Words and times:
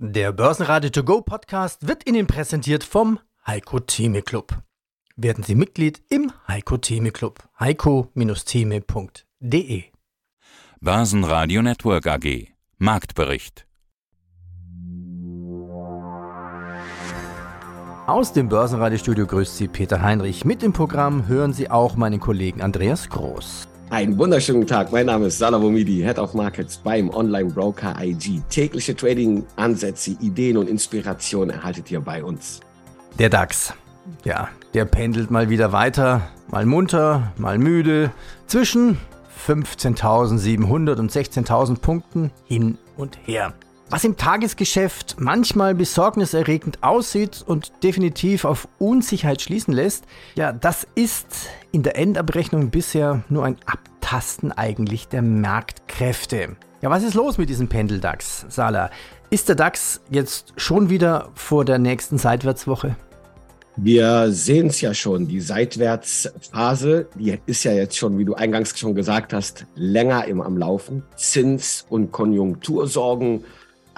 Der 0.00 0.30
Börsenradio 0.30 0.90
To 0.90 1.02
Go 1.02 1.22
Podcast 1.22 1.88
wird 1.88 2.08
Ihnen 2.08 2.28
präsentiert 2.28 2.84
vom 2.84 3.18
Heiko 3.44 3.80
Theme 3.80 4.22
Club. 4.22 4.56
Werden 5.16 5.42
Sie 5.42 5.56
Mitglied 5.56 6.00
im 6.08 6.30
Heiko 6.46 6.76
Theme 6.76 7.10
Club. 7.10 7.42
heiko-theme.de 7.58 9.82
Börsenradio 10.80 11.62
Network 11.62 12.06
AG 12.06 12.46
Marktbericht 12.76 13.66
Aus 18.06 18.32
dem 18.32 18.48
Börsenradiostudio 18.48 19.26
grüßt 19.26 19.56
Sie 19.56 19.66
Peter 19.66 20.00
Heinrich. 20.00 20.44
Mit 20.44 20.62
im 20.62 20.72
Programm 20.72 21.26
hören 21.26 21.52
Sie 21.52 21.72
auch 21.72 21.96
meinen 21.96 22.20
Kollegen 22.20 22.62
Andreas 22.62 23.08
Groß. 23.08 23.66
Einen 23.90 24.18
wunderschönen 24.18 24.66
Tag. 24.66 24.92
Mein 24.92 25.06
Name 25.06 25.26
ist 25.26 25.38
Salah 25.38 25.56
Bomidi, 25.56 26.02
Head 26.02 26.18
of 26.18 26.34
Markets 26.34 26.76
beim 26.76 27.08
Online-Broker 27.08 27.96
IG. 27.98 28.42
Tägliche 28.50 28.94
Trading-Ansätze, 28.94 30.10
Ideen 30.20 30.58
und 30.58 30.68
Inspirationen 30.68 31.56
erhaltet 31.56 31.90
ihr 31.90 32.00
bei 32.00 32.22
uns. 32.22 32.60
Der 33.18 33.30
DAX. 33.30 33.72
Ja, 34.24 34.48
der 34.74 34.84
pendelt 34.84 35.30
mal 35.30 35.48
wieder 35.48 35.72
weiter, 35.72 36.28
mal 36.50 36.66
munter, 36.66 37.32
mal 37.38 37.56
müde, 37.56 38.10
zwischen 38.46 38.98
15.700 39.46 40.98
und 40.98 41.10
16.000 41.10 41.80
Punkten 41.80 42.30
hin 42.44 42.76
und 42.98 43.18
her. 43.26 43.54
Was 43.90 44.04
im 44.04 44.18
Tagesgeschäft 44.18 45.16
manchmal 45.18 45.74
besorgniserregend 45.74 46.82
aussieht 46.82 47.42
und 47.46 47.72
definitiv 47.82 48.44
auf 48.44 48.68
Unsicherheit 48.78 49.40
schließen 49.40 49.72
lässt, 49.72 50.04
ja, 50.34 50.52
das 50.52 50.86
ist 50.94 51.48
in 51.72 51.82
der 51.82 51.96
Endabrechnung 51.96 52.68
bisher 52.68 53.22
nur 53.30 53.46
ein 53.46 53.56
Abtasten 53.64 54.52
eigentlich 54.52 55.08
der 55.08 55.22
Marktkräfte. 55.22 56.56
Ja, 56.82 56.90
was 56.90 57.02
ist 57.02 57.14
los 57.14 57.38
mit 57.38 57.48
diesem 57.48 57.68
Pendeldax, 57.68 58.44
Sala? 58.50 58.90
Ist 59.30 59.48
der 59.48 59.56
DAX 59.56 60.02
jetzt 60.10 60.52
schon 60.58 60.90
wieder 60.90 61.30
vor 61.34 61.64
der 61.64 61.78
nächsten 61.78 62.18
Seitwärtswoche? 62.18 62.94
Wir 63.76 64.30
sehen 64.32 64.66
es 64.66 64.82
ja 64.82 64.92
schon, 64.92 65.28
die 65.28 65.40
Seitwärtsphase, 65.40 67.08
die 67.14 67.38
ist 67.46 67.64
ja 67.64 67.72
jetzt 67.72 67.96
schon, 67.96 68.18
wie 68.18 68.24
du 68.26 68.34
eingangs 68.34 68.78
schon 68.78 68.94
gesagt 68.94 69.32
hast, 69.32 69.66
länger 69.76 70.26
im 70.26 70.42
am 70.42 70.58
Laufen. 70.58 71.04
Zins- 71.16 71.86
und 71.88 72.12
Konjunktursorgen 72.12 73.44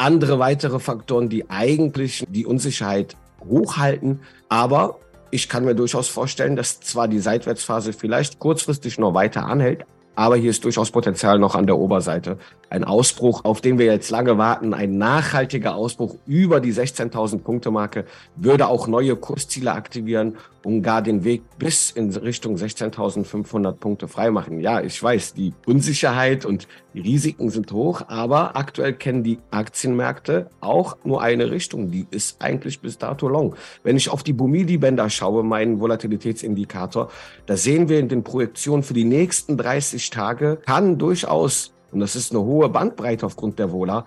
andere 0.00 0.38
weitere 0.38 0.80
Faktoren, 0.80 1.28
die 1.28 1.50
eigentlich 1.50 2.24
die 2.28 2.46
Unsicherheit 2.46 3.16
hochhalten. 3.46 4.20
Aber 4.48 4.98
ich 5.30 5.48
kann 5.48 5.64
mir 5.64 5.74
durchaus 5.74 6.08
vorstellen, 6.08 6.56
dass 6.56 6.80
zwar 6.80 7.06
die 7.06 7.20
Seitwärtsphase 7.20 7.92
vielleicht 7.92 8.38
kurzfristig 8.38 8.98
noch 8.98 9.14
weiter 9.14 9.44
anhält, 9.46 9.84
aber 10.16 10.36
hier 10.36 10.50
ist 10.50 10.64
durchaus 10.64 10.90
Potenzial 10.90 11.38
noch 11.38 11.54
an 11.54 11.66
der 11.66 11.78
Oberseite. 11.78 12.38
Ein 12.72 12.84
Ausbruch, 12.84 13.44
auf 13.44 13.60
den 13.60 13.80
wir 13.80 13.86
jetzt 13.86 14.10
lange 14.10 14.38
warten, 14.38 14.74
ein 14.74 14.96
nachhaltiger 14.96 15.74
Ausbruch 15.74 16.14
über 16.24 16.60
die 16.60 16.72
16.000 16.72 17.38
Punkte 17.40 17.72
Marke, 17.72 18.04
würde 18.36 18.68
auch 18.68 18.86
neue 18.86 19.16
Kursziele 19.16 19.72
aktivieren 19.72 20.36
und 20.62 20.82
gar 20.82 21.02
den 21.02 21.24
Weg 21.24 21.42
bis 21.58 21.90
in 21.90 22.14
Richtung 22.14 22.54
16.500 22.54 23.72
Punkte 23.72 24.06
freimachen. 24.06 24.60
Ja, 24.60 24.80
ich 24.80 25.02
weiß, 25.02 25.34
die 25.34 25.52
Unsicherheit 25.66 26.44
und 26.44 26.68
die 26.94 27.00
Risiken 27.00 27.50
sind 27.50 27.72
hoch, 27.72 28.02
aber 28.06 28.54
aktuell 28.54 28.92
kennen 28.92 29.24
die 29.24 29.40
Aktienmärkte 29.50 30.48
auch 30.60 30.96
nur 31.02 31.22
eine 31.22 31.50
Richtung. 31.50 31.90
Die 31.90 32.06
ist 32.12 32.40
eigentlich 32.40 32.78
bis 32.78 32.98
dato 32.98 33.26
long. 33.26 33.56
Wenn 33.82 33.96
ich 33.96 34.10
auf 34.10 34.22
die 34.22 34.32
Bumidi-Bänder 34.32 35.10
schaue, 35.10 35.42
meinen 35.42 35.80
Volatilitätsindikator, 35.80 37.10
da 37.46 37.56
sehen 37.56 37.88
wir 37.88 37.98
in 37.98 38.08
den 38.08 38.22
Projektionen 38.22 38.84
für 38.84 38.94
die 38.94 39.04
nächsten 39.04 39.56
30 39.56 40.10
Tage 40.10 40.60
kann 40.64 40.98
durchaus 40.98 41.72
und 41.92 42.00
das 42.00 42.16
ist 42.16 42.32
eine 42.32 42.42
hohe 42.42 42.68
Bandbreite 42.68 43.26
aufgrund 43.26 43.58
der 43.58 43.72
Vola, 43.72 44.04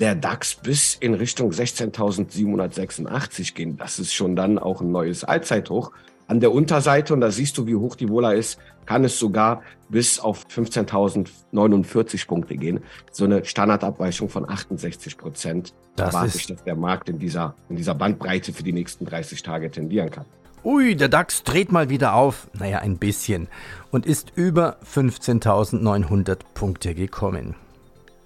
der 0.00 0.14
DAX 0.14 0.56
bis 0.56 0.94
in 0.94 1.14
Richtung 1.14 1.50
16.786 1.50 3.54
gehen. 3.54 3.76
Das 3.76 3.98
ist 3.98 4.12
schon 4.12 4.36
dann 4.36 4.58
auch 4.58 4.80
ein 4.80 4.90
neues 4.90 5.24
Allzeithoch. 5.24 5.92
An 6.26 6.40
der 6.40 6.52
Unterseite, 6.52 7.12
und 7.12 7.20
da 7.20 7.30
siehst 7.30 7.58
du, 7.58 7.66
wie 7.66 7.76
hoch 7.76 7.96
die 7.96 8.08
Vola 8.08 8.32
ist, 8.32 8.58
kann 8.86 9.04
es 9.04 9.18
sogar 9.18 9.62
bis 9.90 10.18
auf 10.18 10.46
15.049 10.46 12.26
Punkte 12.26 12.56
gehen. 12.56 12.80
So 13.12 13.24
eine 13.24 13.44
Standardabweichung 13.44 14.30
von 14.30 14.48
68 14.48 15.18
Prozent. 15.18 15.74
Erwarte 15.96 16.38
ich, 16.38 16.46
dass 16.46 16.64
der 16.64 16.76
Markt 16.76 17.10
in 17.10 17.18
dieser, 17.18 17.54
in 17.68 17.76
dieser 17.76 17.94
Bandbreite 17.94 18.52
für 18.52 18.62
die 18.62 18.72
nächsten 18.72 19.04
30 19.04 19.42
Tage 19.42 19.70
tendieren 19.70 20.10
kann. 20.10 20.24
Ui, 20.64 20.96
der 20.96 21.10
DAX 21.10 21.42
dreht 21.42 21.72
mal 21.72 21.90
wieder 21.90 22.14
auf, 22.14 22.48
naja, 22.54 22.78
ein 22.78 22.96
bisschen, 22.96 23.48
und 23.90 24.06
ist 24.06 24.32
über 24.34 24.78
15.900 24.90 26.38
Punkte 26.54 26.94
gekommen. 26.94 27.54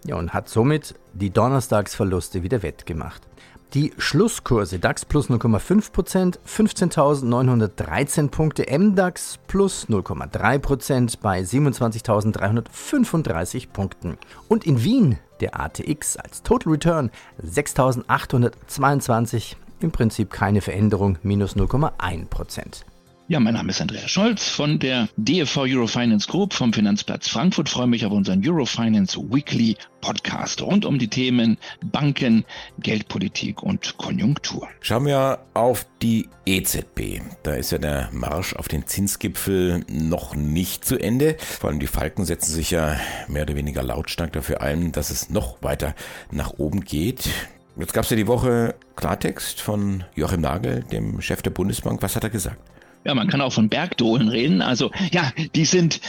Ja, 0.04 0.14
und 0.14 0.32
hat 0.32 0.48
somit 0.48 0.94
die 1.14 1.30
Donnerstagsverluste 1.30 2.44
wieder 2.44 2.62
wettgemacht. 2.62 3.22
Die 3.74 3.92
Schlusskurse 3.98 4.78
DAX 4.78 5.04
plus 5.04 5.28
0,5%, 5.28 6.38
15.913 6.46 8.28
Punkte, 8.28 8.66
MDAX 8.70 9.40
plus 9.48 9.88
0,3% 9.88 11.18
bei 11.20 11.40
27.335 11.40 13.68
Punkten. 13.72 14.16
Und 14.46 14.64
in 14.64 14.84
Wien 14.84 15.18
der 15.40 15.58
ATX 15.60 16.16
als 16.16 16.44
Total 16.44 16.72
Return 16.72 17.10
6.822, 17.44 19.56
im 19.80 19.90
Prinzip 19.90 20.30
keine 20.30 20.60
Veränderung, 20.60 21.18
minus 21.22 21.56
0,1%. 21.56 22.84
Ja, 23.30 23.38
mein 23.40 23.52
Name 23.52 23.68
ist 23.68 23.82
Andreas 23.82 24.10
Scholz 24.10 24.48
von 24.48 24.78
der 24.78 25.06
DFV 25.18 25.58
Eurofinance 25.64 26.26
Group 26.26 26.54
vom 26.54 26.72
Finanzplatz 26.72 27.28
Frankfurt. 27.28 27.68
Freue 27.68 27.86
mich 27.86 28.06
auf 28.06 28.12
unseren 28.12 28.40
Eurofinance 28.42 29.20
Weekly 29.20 29.76
Podcast 30.00 30.62
rund 30.62 30.86
um 30.86 30.98
die 30.98 31.08
Themen 31.08 31.58
Banken, 31.84 32.46
Geldpolitik 32.78 33.62
und 33.62 33.98
Konjunktur. 33.98 34.66
Schauen 34.80 35.04
wir 35.04 35.40
auf 35.52 35.84
die 36.00 36.26
EZB. 36.46 37.20
Da 37.42 37.52
ist 37.52 37.70
ja 37.70 37.76
der 37.76 38.08
Marsch 38.12 38.54
auf 38.54 38.66
den 38.66 38.86
Zinsgipfel 38.86 39.84
noch 39.90 40.34
nicht 40.34 40.86
zu 40.86 40.96
Ende. 40.96 41.36
Vor 41.38 41.68
allem 41.68 41.80
die 41.80 41.86
Falken 41.86 42.24
setzen 42.24 42.54
sich 42.54 42.70
ja 42.70 42.96
mehr 43.28 43.42
oder 43.42 43.56
weniger 43.56 43.82
lautstark 43.82 44.32
dafür 44.32 44.62
ein, 44.62 44.90
dass 44.90 45.10
es 45.10 45.28
noch 45.28 45.62
weiter 45.62 45.94
nach 46.30 46.54
oben 46.56 46.80
geht. 46.80 47.28
Jetzt 47.78 47.92
gab 47.92 48.02
es 48.02 48.10
ja 48.10 48.16
die 48.16 48.26
Woche 48.26 48.74
Klartext 48.96 49.60
von 49.60 50.02
Joachim 50.16 50.40
Nagel, 50.40 50.82
dem 50.90 51.20
Chef 51.20 51.42
der 51.42 51.50
Bundesbank. 51.50 52.02
Was 52.02 52.16
hat 52.16 52.24
er 52.24 52.30
gesagt? 52.30 52.58
Ja, 53.04 53.14
man 53.14 53.28
kann 53.28 53.40
auch 53.40 53.52
von 53.52 53.68
Bergdohlen 53.68 54.28
reden. 54.28 54.62
Also 54.62 54.90
ja, 55.12 55.32
die 55.54 55.64
sind 55.64 56.00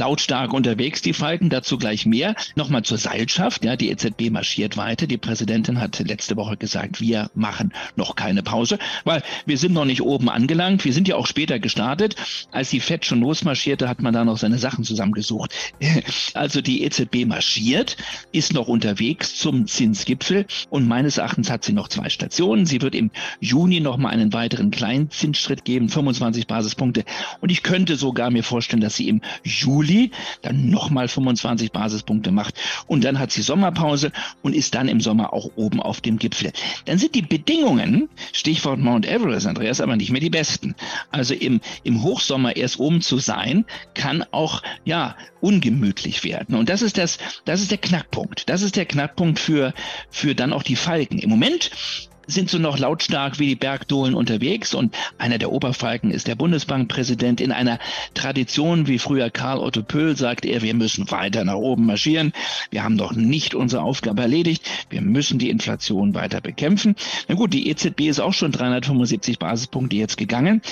lautstark 0.00 0.54
unterwegs, 0.54 1.02
die 1.02 1.12
Falken, 1.12 1.50
dazu 1.50 1.76
gleich 1.76 2.06
mehr. 2.06 2.34
Nochmal 2.56 2.82
zur 2.82 2.96
Seilschaft, 2.96 3.64
ja, 3.66 3.76
die 3.76 3.90
EZB 3.90 4.30
marschiert 4.30 4.78
weiter. 4.78 5.06
Die 5.06 5.18
Präsidentin 5.18 5.78
hat 5.78 5.98
letzte 6.00 6.36
Woche 6.36 6.56
gesagt, 6.56 7.02
wir 7.02 7.30
machen 7.34 7.72
noch 7.96 8.16
keine 8.16 8.42
Pause, 8.42 8.78
weil 9.04 9.22
wir 9.44 9.58
sind 9.58 9.74
noch 9.74 9.84
nicht 9.84 10.00
oben 10.00 10.30
angelangt. 10.30 10.86
Wir 10.86 10.94
sind 10.94 11.06
ja 11.06 11.16
auch 11.16 11.26
später 11.26 11.58
gestartet. 11.58 12.16
Als 12.50 12.70
die 12.70 12.80
FED 12.80 13.04
schon 13.04 13.20
losmarschierte, 13.20 13.90
hat 13.90 14.00
man 14.00 14.14
da 14.14 14.24
noch 14.24 14.38
seine 14.38 14.58
Sachen 14.58 14.84
zusammengesucht. 14.84 15.54
Also 16.32 16.60
die 16.60 16.84
EZB 16.84 17.26
marschiert, 17.26 17.96
ist 18.32 18.52
noch 18.52 18.68
unterwegs 18.68 19.36
zum 19.36 19.66
Zinsgipfel 19.66 20.46
und 20.70 20.86
meines 20.86 21.18
Erachtens 21.18 21.50
hat 21.50 21.64
sie 21.64 21.72
noch 21.72 21.88
zwei 21.88 22.08
Stationen. 22.08 22.66
Sie 22.66 22.80
wird 22.80 22.94
im 22.94 23.10
Juni 23.40 23.80
noch 23.80 23.96
mal 23.96 24.10
einen 24.10 24.32
weiteren 24.32 24.70
kleinen 24.70 25.10
Zinsschritt 25.10 25.64
geben, 25.64 25.88
25 25.88 26.46
Basispunkte. 26.46 27.04
Und 27.40 27.50
ich 27.50 27.62
könnte 27.62 27.96
sogar 27.96 28.30
mir 28.30 28.44
vorstellen, 28.44 28.80
dass 28.80 28.96
sie 28.96 29.08
im 29.08 29.20
Juli 29.42 29.89
Juli 29.90 30.10
dann 30.42 30.70
nochmal 30.70 31.08
25 31.08 31.72
Basispunkte 31.72 32.30
macht 32.30 32.54
und 32.86 33.04
dann 33.04 33.18
hat 33.18 33.32
sie 33.32 33.42
Sommerpause 33.42 34.12
und 34.42 34.54
ist 34.54 34.74
dann 34.74 34.88
im 34.88 35.00
Sommer 35.00 35.32
auch 35.32 35.50
oben 35.56 35.80
auf 35.80 36.00
dem 36.00 36.18
Gipfel. 36.18 36.52
Dann 36.84 36.98
sind 36.98 37.14
die 37.14 37.22
Bedingungen, 37.22 38.08
Stichwort 38.32 38.78
Mount 38.78 39.06
Everest, 39.06 39.46
Andreas, 39.46 39.80
aber 39.80 39.96
nicht 39.96 40.10
mehr 40.10 40.20
die 40.20 40.30
besten. 40.30 40.74
Also 41.10 41.34
im, 41.34 41.60
im 41.82 42.02
Hochsommer 42.02 42.56
erst 42.56 42.78
oben 42.78 43.00
zu 43.00 43.18
sein, 43.18 43.64
kann 43.94 44.24
auch, 44.30 44.62
ja, 44.84 45.16
ungemütlich 45.40 46.22
werden. 46.24 46.54
Und 46.54 46.68
das 46.68 46.82
ist 46.82 46.98
das, 46.98 47.18
das 47.44 47.60
ist 47.60 47.70
der 47.70 47.78
Knackpunkt. 47.78 48.48
Das 48.48 48.62
ist 48.62 48.76
der 48.76 48.86
Knackpunkt 48.86 49.38
für, 49.38 49.72
für 50.10 50.34
dann 50.34 50.52
auch 50.52 50.62
die 50.62 50.76
Falken. 50.76 51.18
Im 51.18 51.30
Moment 51.30 51.70
sind 52.30 52.50
so 52.50 52.58
noch 52.58 52.78
lautstark 52.78 53.38
wie 53.38 53.46
die 53.46 53.56
Bergdohlen 53.56 54.14
unterwegs 54.14 54.74
und 54.74 54.94
einer 55.18 55.38
der 55.38 55.52
Oberfalken 55.52 56.10
ist 56.10 56.26
der 56.26 56.34
Bundesbankpräsident. 56.34 57.40
In 57.40 57.52
einer 57.52 57.78
Tradition 58.14 58.86
wie 58.86 58.98
früher 58.98 59.30
Karl 59.30 59.58
Otto 59.58 59.82
Pöhl 59.82 60.16
sagt 60.16 60.44
er, 60.44 60.62
wir 60.62 60.74
müssen 60.74 61.10
weiter 61.10 61.44
nach 61.44 61.54
oben 61.54 61.86
marschieren. 61.86 62.32
Wir 62.70 62.84
haben 62.84 62.96
doch 62.96 63.12
nicht 63.12 63.54
unsere 63.54 63.82
Aufgabe 63.82 64.22
erledigt. 64.22 64.68
Wir 64.90 65.00
müssen 65.00 65.38
die 65.38 65.50
Inflation 65.50 66.14
weiter 66.14 66.40
bekämpfen. 66.40 66.96
Na 67.28 67.34
gut, 67.34 67.52
die 67.52 67.68
EZB 67.68 68.02
ist 68.02 68.20
auch 68.20 68.34
schon 68.34 68.52
375 68.52 69.38
Basispunkte 69.38 69.96
jetzt 69.96 70.16
gegangen 70.16 70.62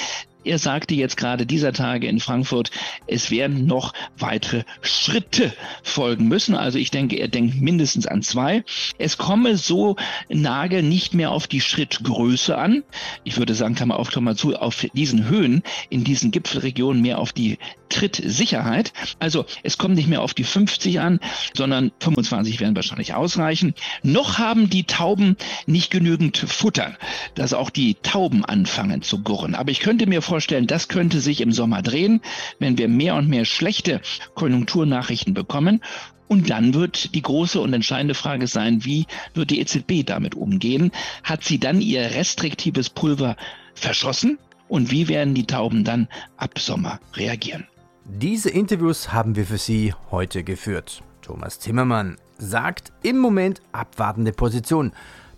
er 0.48 0.58
sagte 0.58 0.94
jetzt 0.94 1.16
gerade 1.16 1.46
dieser 1.46 1.72
Tage 1.72 2.06
in 2.06 2.20
Frankfurt, 2.20 2.70
es 3.06 3.30
werden 3.30 3.66
noch 3.66 3.92
weitere 4.16 4.64
Schritte 4.80 5.52
folgen 5.82 6.28
müssen. 6.28 6.54
Also 6.54 6.78
ich 6.78 6.90
denke, 6.90 7.16
er 7.16 7.28
denkt 7.28 7.60
mindestens 7.60 8.06
an 8.06 8.22
zwei. 8.22 8.64
Es 8.96 9.18
komme 9.18 9.56
so 9.56 9.96
Nagel 10.28 10.82
nicht 10.82 11.14
mehr 11.14 11.30
auf 11.30 11.46
die 11.46 11.60
Schrittgröße 11.60 12.56
an. 12.56 12.82
Ich 13.24 13.36
würde 13.36 13.54
sagen, 13.54 13.74
kann 13.74 13.88
man 13.88 13.98
auf 13.98 14.10
Klammer 14.10 14.36
zu, 14.36 14.56
auf 14.56 14.86
diesen 14.94 15.28
Höhen, 15.28 15.62
in 15.90 16.02
diesen 16.02 16.30
Gipfelregionen 16.30 17.02
mehr 17.02 17.18
auf 17.18 17.32
die 17.32 17.58
Trittsicherheit. 17.88 18.92
Also 19.18 19.44
es 19.62 19.78
kommt 19.78 19.94
nicht 19.94 20.08
mehr 20.08 20.22
auf 20.22 20.34
die 20.34 20.44
50 20.44 21.00
an, 21.00 21.20
sondern 21.54 21.92
25 22.00 22.60
werden 22.60 22.76
wahrscheinlich 22.76 23.14
ausreichen. 23.14 23.74
Noch 24.02 24.38
haben 24.38 24.70
die 24.70 24.84
Tauben 24.84 25.36
nicht 25.66 25.90
genügend 25.90 26.38
Futter, 26.38 26.96
dass 27.34 27.52
auch 27.52 27.70
die 27.70 27.96
Tauben 28.02 28.44
anfangen 28.44 29.02
zu 29.02 29.20
gurren. 29.22 29.54
Aber 29.54 29.70
ich 29.70 29.80
könnte 29.80 30.06
mir 30.06 30.22
vorstellen, 30.22 30.38
das 30.46 30.88
könnte 30.88 31.20
sich 31.20 31.40
im 31.40 31.52
Sommer 31.52 31.82
drehen, 31.82 32.20
wenn 32.58 32.79
wir 32.79 32.88
mehr 32.88 33.14
und 33.17 33.29
mehr 33.29 33.44
schlechte 33.44 34.00
Konjunkturnachrichten 34.35 35.35
bekommen. 35.35 35.82
Und 36.29 36.50
dann 36.50 36.75
wird 36.75 37.14
die 37.14 37.23
große 37.23 37.61
und 37.61 37.73
entscheidende 37.73 38.14
Frage 38.14 38.46
sein, 38.46 38.85
wie 38.85 39.06
wird 39.35 39.50
die 39.50 39.61
EZB 39.61 40.05
damit 40.05 40.35
umgehen? 40.35 40.93
Hat 41.25 41.43
sie 41.43 41.58
dann 41.58 41.81
ihr 41.81 42.02
restriktives 42.02 42.90
Pulver 42.90 43.37
verschossen? 43.75 44.38
Und 44.69 44.90
wie 44.90 45.08
werden 45.08 45.35
die 45.35 45.46
Tauben 45.46 45.85
dann 45.85 46.08
ab 46.37 46.58
Sommer 46.58 47.00
reagieren? 47.14 47.67
Diese 48.05 48.50
Interviews 48.50 49.12
haben 49.12 49.37
wir 49.37 49.46
für 49.46 49.58
Sie 49.58 49.94
heute 50.11 50.44
geführt. 50.44 51.02
Thomas 51.23 51.58
Zimmermann 51.61 52.17
sagt 52.38 52.93
im 53.02 53.19
Moment 53.19 53.61
abwartende 53.73 54.32
Position, 54.32 54.93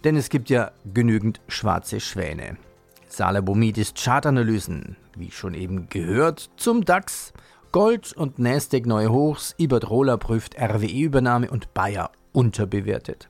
denn 0.04 0.16
es 0.16 0.28
gibt 0.28 0.50
ja 0.50 0.70
genügend 0.92 1.40
schwarze 1.48 2.00
Schwäne. 2.00 2.56
Salabomidis 3.12 3.94
Chartanalysen, 3.94 4.96
wie 5.16 5.30
schon 5.30 5.54
eben 5.54 5.88
gehört, 5.88 6.50
zum 6.56 6.84
DAX, 6.84 7.32
Gold 7.72 8.12
und 8.16 8.38
Nasdaq 8.38 8.86
neue 8.86 9.10
Hochs, 9.10 9.54
Iberdrola 9.58 10.16
prüft 10.16 10.56
RWE-Übernahme 10.58 11.50
und 11.50 11.74
Bayer 11.74 12.10
unterbewertet. 12.32 13.28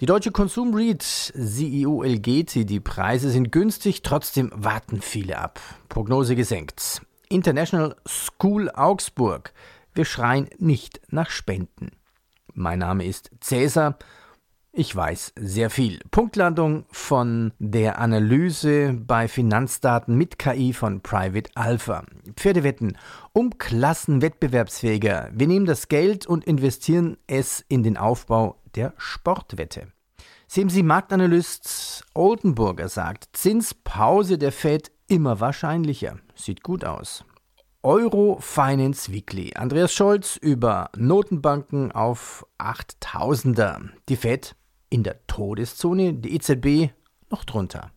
Die 0.00 0.06
deutsche 0.06 0.30
Konsum 0.30 0.74
Read 0.74 1.02
CEO 1.02 2.02
Elgeti, 2.02 2.64
die 2.64 2.80
Preise 2.80 3.30
sind 3.30 3.52
günstig, 3.52 4.02
trotzdem 4.02 4.50
warten 4.54 5.02
viele 5.02 5.38
ab. 5.38 5.60
Prognose 5.90 6.36
gesenkt. 6.36 7.02
International 7.28 7.96
School 8.08 8.70
Augsburg. 8.70 9.52
Wir 9.94 10.04
schreien 10.06 10.48
nicht 10.58 11.00
nach 11.10 11.30
Spenden. 11.30 11.90
Mein 12.54 12.78
Name 12.78 13.04
ist 13.04 13.30
Cäsar. 13.40 13.98
Ich 14.72 14.94
weiß 14.94 15.32
sehr 15.36 15.68
viel. 15.68 15.98
Punktlandung 16.12 16.84
von 16.92 17.52
der 17.58 17.98
Analyse 17.98 18.92
bei 18.94 19.26
Finanzdaten 19.26 20.14
mit 20.14 20.38
KI 20.38 20.72
von 20.72 21.00
Private 21.00 21.50
Alpha. 21.56 22.04
Pferdewetten 22.36 22.96
um 23.32 23.58
Klassen 23.58 24.22
wettbewerbsfähiger. 24.22 25.30
Wir 25.34 25.48
nehmen 25.48 25.66
das 25.66 25.88
Geld 25.88 26.24
und 26.24 26.44
investieren 26.44 27.16
es 27.26 27.64
in 27.66 27.82
den 27.82 27.96
Aufbau 27.96 28.62
der 28.76 28.94
Sportwette. 28.96 29.88
CMC 30.46 30.84
Marktanalyst 30.84 32.04
Oldenburger 32.14 32.88
sagt, 32.88 33.28
Zinspause 33.32 34.38
der 34.38 34.52
Fed 34.52 34.92
immer 35.08 35.40
wahrscheinlicher. 35.40 36.20
Sieht 36.36 36.62
gut 36.62 36.84
aus. 36.84 37.24
Euro 37.82 38.38
Finance 38.40 39.10
Weekly. 39.10 39.54
Andreas 39.56 39.92
Scholz 39.92 40.36
über 40.36 40.90
Notenbanken 40.96 41.90
auf 41.92 42.46
8000er. 42.58 43.88
Die 44.08 44.16
Fed 44.16 44.54
in 44.90 45.02
der 45.02 45.26
Todeszone, 45.26 46.14
die 46.14 46.34
EZB 46.34 46.92
noch 47.30 47.44
drunter. 47.44 47.90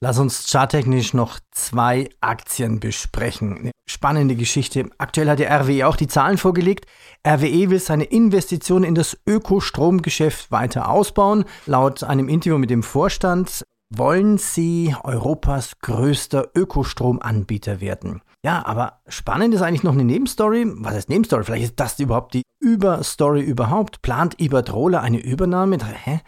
Lass 0.00 0.18
uns 0.18 0.48
charttechnisch 0.48 1.12
noch 1.12 1.40
zwei 1.50 2.08
Aktien 2.20 2.78
besprechen. 2.78 3.58
Eine 3.58 3.70
spannende 3.86 4.36
Geschichte. 4.36 4.90
Aktuell 4.98 5.28
hat 5.28 5.40
der 5.40 5.50
RWE 5.50 5.88
auch 5.88 5.96
die 5.96 6.06
Zahlen 6.06 6.38
vorgelegt. 6.38 6.86
RWE 7.26 7.70
will 7.70 7.80
seine 7.80 8.04
Investitionen 8.04 8.84
in 8.84 8.94
das 8.94 9.18
Ökostromgeschäft 9.26 10.52
weiter 10.52 10.88
ausbauen. 10.88 11.44
Laut 11.66 12.04
einem 12.04 12.28
Interview 12.28 12.58
mit 12.58 12.70
dem 12.70 12.84
Vorstand 12.84 13.64
wollen 13.90 14.38
sie 14.38 14.94
Europas 15.02 15.80
größter 15.80 16.48
Ökostromanbieter 16.54 17.80
werden. 17.80 18.22
Ja, 18.44 18.64
aber 18.64 19.00
spannend 19.08 19.52
ist 19.52 19.62
eigentlich 19.62 19.82
noch 19.82 19.94
eine 19.94 20.04
Nebenstory. 20.04 20.64
Was 20.76 20.94
heißt 20.94 21.08
Nebenstory? 21.08 21.42
Vielleicht 21.42 21.64
ist 21.64 21.80
das 21.80 21.98
überhaupt 21.98 22.34
die 22.34 22.42
Überstory 22.68 23.40
überhaupt. 23.40 24.02
Plant 24.02 24.40
Iberdrola 24.40 25.00
eine 25.00 25.20
Übernahme? 25.20 25.78
Hä? 25.78 26.20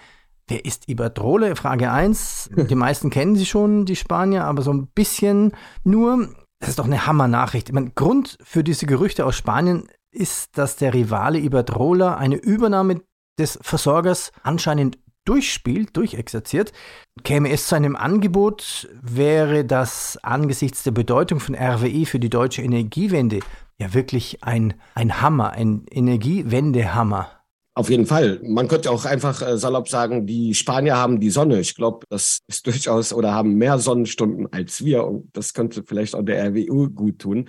Wer 0.49 0.65
ist 0.65 0.89
Iberdrola? 0.89 1.55
Frage 1.55 1.91
1. 1.91 2.51
Die 2.71 2.75
meisten 2.75 3.11
kennen 3.11 3.37
sie 3.37 3.47
schon, 3.47 3.85
die 3.85 3.97
Spanier, 3.97 4.45
aber 4.45 4.63
so 4.63 4.73
ein 4.73 4.87
bisschen 4.89 5.53
nur. 5.85 6.29
Das 6.59 6.71
ist 6.71 6.79
doch 6.79 6.87
eine 6.87 7.07
Hammer-Nachricht. 7.07 7.73
Grund 7.95 8.39
für 8.43 8.63
diese 8.63 8.87
Gerüchte 8.87 9.25
aus 9.25 9.37
Spanien 9.37 9.89
ist, 10.11 10.59
dass 10.59 10.77
der 10.77 10.93
Rivale 10.93 11.39
Iberdrola 11.39 12.17
eine 12.17 12.37
Übernahme 12.37 13.01
des 13.39 13.59
Versorgers 13.63 14.33
anscheinend 14.43 14.99
durchspielt, 15.25 15.97
durchexerziert. 15.97 16.73
Käme 17.23 17.51
es 17.51 17.67
zu 17.67 17.77
einem 17.77 17.97
Angebot, 17.97 18.89
wäre 19.01 19.65
das 19.65 20.19
angesichts 20.23 20.83
der 20.83 20.91
Bedeutung 20.91 21.41
von 21.41 21.55
RWE 21.55 22.05
für 22.07 22.19
die 22.19 22.31
deutsche 22.31 22.63
Energiewende 22.63 23.41
ja 23.81 23.94
wirklich 23.94 24.44
ein, 24.44 24.75
ein 24.94 25.21
Hammer, 25.21 25.53
ein 25.53 25.87
Energiewendehammer. 25.91 27.31
Auf 27.75 27.88
jeden 27.88 28.06
Fall. 28.06 28.41
Man 28.43 28.69
könnte 28.69 28.91
auch 28.91 29.06
einfach 29.06 29.41
äh, 29.43 29.56
salopp 29.56 29.88
sagen, 29.88 30.27
die 30.27 30.55
Spanier 30.55 30.97
haben 30.97 31.19
die 31.19 31.31
Sonne. 31.31 31.61
Ich 31.61 31.75
glaube, 31.75 32.05
das 32.11 32.41
ist 32.47 32.67
durchaus 32.67 33.12
oder 33.12 33.32
haben 33.32 33.55
mehr 33.55 33.79
Sonnenstunden 33.79 34.53
als 34.53 34.85
wir 34.85 35.06
und 35.06 35.31
das 35.32 35.55
könnte 35.55 35.82
vielleicht 35.82 36.15
auch 36.15 36.23
der 36.23 36.50
RWU 36.50 36.91
gut 36.91 37.21
tun. 37.21 37.49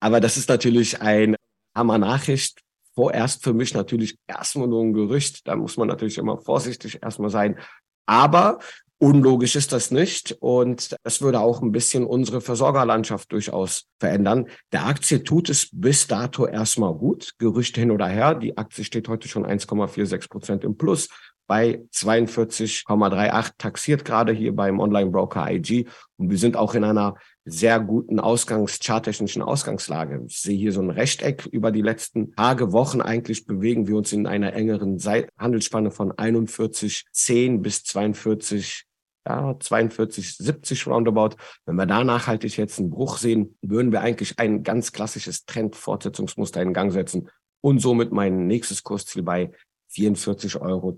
Aber 0.00 0.20
das 0.20 0.36
ist 0.36 0.48
natürlich 0.48 1.00
ein 1.00 1.36
Hammer 1.76 1.98
Nachricht 1.98 2.60
vorerst 2.94 3.42
für 3.42 3.54
mich 3.54 3.74
natürlich 3.74 4.16
erstmal 4.26 4.68
nur 4.68 4.82
ein 4.82 4.92
Gerücht. 4.92 5.48
Da 5.48 5.56
muss 5.56 5.76
man 5.76 5.88
natürlich 5.88 6.18
immer 6.18 6.38
vorsichtig 6.38 7.02
erstmal 7.02 7.30
sein. 7.30 7.58
Aber 8.06 8.58
unlogisch 9.02 9.56
ist 9.56 9.72
das 9.72 9.90
nicht. 9.90 10.36
Und 10.40 10.96
es 11.02 11.20
würde 11.20 11.40
auch 11.40 11.60
ein 11.60 11.72
bisschen 11.72 12.06
unsere 12.06 12.40
Versorgerlandschaft 12.40 13.32
durchaus 13.32 13.86
verändern. 13.98 14.46
Der 14.70 14.86
Aktie 14.86 15.24
tut 15.24 15.50
es 15.50 15.68
bis 15.72 16.06
dato 16.06 16.46
erstmal 16.46 16.94
gut. 16.94 17.32
Gerüchte 17.38 17.80
hin 17.80 17.90
oder 17.90 18.06
her. 18.06 18.36
Die 18.36 18.56
Aktie 18.56 18.84
steht 18.84 19.08
heute 19.08 19.26
schon 19.26 19.44
1,46 19.44 20.30
Prozent 20.30 20.64
im 20.64 20.76
Plus 20.76 21.08
bei 21.48 21.82
42,38 21.92 23.50
taxiert 23.58 24.04
gerade 24.04 24.32
hier 24.32 24.54
beim 24.54 24.80
Online-Broker 24.80 25.50
IG. 25.50 25.86
Und 26.16 26.30
wir 26.30 26.38
sind 26.38 26.56
auch 26.56 26.74
in 26.74 26.84
einer 26.84 27.16
sehr 27.44 27.80
guten 27.80 28.20
Ausgangs-, 28.20 28.78
charttechnischen 28.80 29.42
Ausgangslage. 29.42 30.22
Ich 30.26 30.40
sehe 30.40 30.56
hier 30.56 30.72
so 30.72 30.80
ein 30.80 30.90
Rechteck 30.90 31.46
über 31.46 31.72
die 31.72 31.82
letzten 31.82 32.34
Tage, 32.36 32.72
Wochen 32.72 33.00
eigentlich 33.00 33.44
bewegen 33.44 33.86
wir 33.86 33.96
uns 33.96 34.12
in 34.12 34.26
einer 34.26 34.52
engeren 34.54 34.98
Handelsspanne 35.36 35.90
von 35.90 36.12
41,10 36.12 37.60
bis 37.60 37.82
42 37.84 38.86
ja, 39.26 39.56
42, 39.58 40.36
70 40.36 40.86
roundabout. 40.86 41.36
Wenn 41.66 41.76
wir 41.76 41.86
da 41.86 42.04
nachhaltig 42.04 42.56
jetzt 42.56 42.78
einen 42.78 42.90
Bruch 42.90 43.18
sehen, 43.18 43.56
würden 43.62 43.92
wir 43.92 44.00
eigentlich 44.00 44.38
ein 44.38 44.62
ganz 44.62 44.92
klassisches 44.92 45.44
Trendfortsetzungsmuster 45.44 46.60
in 46.60 46.72
Gang 46.72 46.92
setzen 46.92 47.28
und 47.60 47.80
somit 47.80 48.12
mein 48.12 48.46
nächstes 48.46 48.82
Kursziel 48.82 49.22
bei 49.22 49.52
44,32 49.94 50.60
Euro 50.60 50.96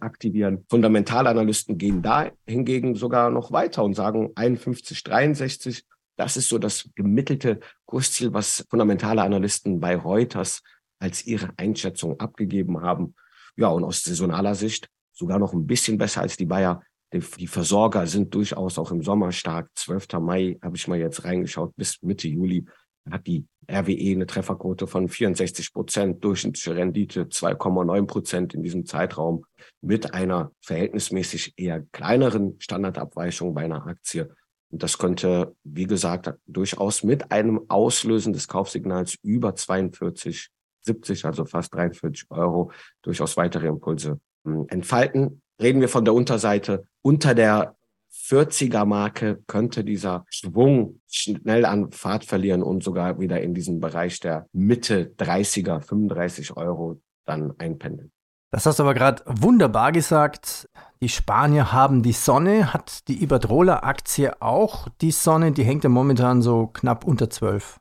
aktivieren. 0.00 0.64
Fundamentalanalysten 0.68 1.76
gehen 1.78 2.02
da 2.02 2.30
hingegen 2.46 2.94
sogar 2.94 3.30
noch 3.30 3.52
weiter 3.52 3.84
und 3.84 3.94
sagen 3.94 4.32
51,63. 4.34 5.82
Das 6.16 6.36
ist 6.36 6.48
so 6.48 6.58
das 6.58 6.88
gemittelte 6.94 7.60
Kursziel, 7.84 8.32
was 8.32 8.66
fundamentale 8.70 9.22
Analysten 9.22 9.80
bei 9.80 9.96
Reuters 9.96 10.62
als 10.98 11.26
ihre 11.26 11.50
Einschätzung 11.56 12.18
abgegeben 12.20 12.82
haben. 12.82 13.14
Ja, 13.56 13.68
und 13.68 13.84
aus 13.84 14.02
saisonaler 14.02 14.54
Sicht 14.54 14.88
sogar 15.12 15.38
noch 15.38 15.52
ein 15.52 15.66
bisschen 15.66 15.98
besser 15.98 16.22
als 16.22 16.36
die 16.36 16.46
Bayer. 16.46 16.82
Die 17.12 17.46
Versorger 17.48 18.06
sind 18.06 18.34
durchaus 18.34 18.78
auch 18.78 18.92
im 18.92 19.02
Sommer 19.02 19.32
stark. 19.32 19.68
12. 19.74 20.20
Mai 20.20 20.58
habe 20.62 20.76
ich 20.76 20.86
mal 20.86 20.98
jetzt 20.98 21.24
reingeschaut, 21.24 21.74
bis 21.76 22.00
Mitte 22.02 22.28
Juli 22.28 22.64
hat 23.10 23.26
die 23.26 23.46
RWE 23.70 24.12
eine 24.12 24.26
Trefferquote 24.26 24.86
von 24.86 25.08
64 25.08 25.72
Prozent, 25.72 26.24
durchschnittliche 26.24 26.74
Rendite 26.74 27.24
2,9 27.24 28.06
Prozent 28.06 28.54
in 28.54 28.62
diesem 28.62 28.84
Zeitraum 28.86 29.44
mit 29.80 30.14
einer 30.14 30.52
verhältnismäßig 30.60 31.54
eher 31.56 31.82
kleineren 31.92 32.56
Standardabweichung 32.60 33.54
bei 33.54 33.64
einer 33.64 33.86
Aktie. 33.86 34.28
Und 34.70 34.82
das 34.82 34.98
könnte, 34.98 35.56
wie 35.64 35.86
gesagt, 35.86 36.32
durchaus 36.46 37.02
mit 37.02 37.32
einem 37.32 37.62
Auslösen 37.68 38.32
des 38.32 38.46
Kaufsignals 38.46 39.16
über 39.22 39.54
42, 39.54 40.48
70, 40.82 41.24
also 41.24 41.44
fast 41.44 41.74
43 41.74 42.30
Euro, 42.30 42.70
durchaus 43.02 43.36
weitere 43.36 43.66
Impulse 43.66 44.20
hm, 44.44 44.66
entfalten. 44.68 45.39
Reden 45.60 45.80
wir 45.80 45.88
von 45.88 46.04
der 46.04 46.14
Unterseite. 46.14 46.84
Unter 47.02 47.34
der 47.34 47.76
40er 48.12 48.84
Marke 48.84 49.42
könnte 49.46 49.84
dieser 49.84 50.24
Schwung 50.30 51.00
schnell 51.08 51.64
an 51.64 51.92
Fahrt 51.92 52.24
verlieren 52.24 52.62
und 52.62 52.82
sogar 52.82 53.20
wieder 53.20 53.40
in 53.40 53.54
diesen 53.54 53.80
Bereich 53.80 54.20
der 54.20 54.46
Mitte 54.52 55.14
30er, 55.18 55.80
35 55.80 56.56
Euro 56.56 57.00
dann 57.24 57.52
einpendeln. 57.58 58.10
Das 58.52 58.66
hast 58.66 58.80
du 58.80 58.82
aber 58.82 58.94
gerade 58.94 59.22
wunderbar 59.26 59.92
gesagt. 59.92 60.68
Die 61.00 61.08
Spanier 61.08 61.72
haben 61.72 62.02
die 62.02 62.12
Sonne. 62.12 62.72
Hat 62.72 63.06
die 63.06 63.22
Iberdrola-Aktie 63.22 64.42
auch 64.42 64.88
die 65.00 65.12
Sonne? 65.12 65.52
Die 65.52 65.62
hängt 65.62 65.84
ja 65.84 65.90
momentan 65.90 66.42
so 66.42 66.66
knapp 66.66 67.04
unter 67.04 67.30
12. 67.30 67.78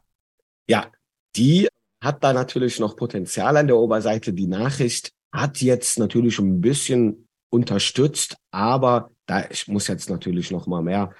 Ja, 0.68 0.88
die 1.36 1.68
hat 2.02 2.24
da 2.24 2.34
natürlich 2.34 2.80
noch 2.80 2.96
Potenzial 2.96 3.58
an 3.58 3.68
der 3.68 3.78
Oberseite. 3.78 4.32
Die 4.32 4.48
Nachricht 4.48 5.12
hat 5.32 5.60
jetzt 5.62 5.98
natürlich 5.98 6.38
ein 6.38 6.62
bisschen 6.62 7.28
unterstützt, 7.50 8.38
aber 8.52 9.12
da 9.26 9.46
muss 9.68 9.88
jetzt 9.88 10.10
natürlich 10.10 10.52
noch 10.52 10.68
mal 10.68 10.82
mehr 10.82 11.12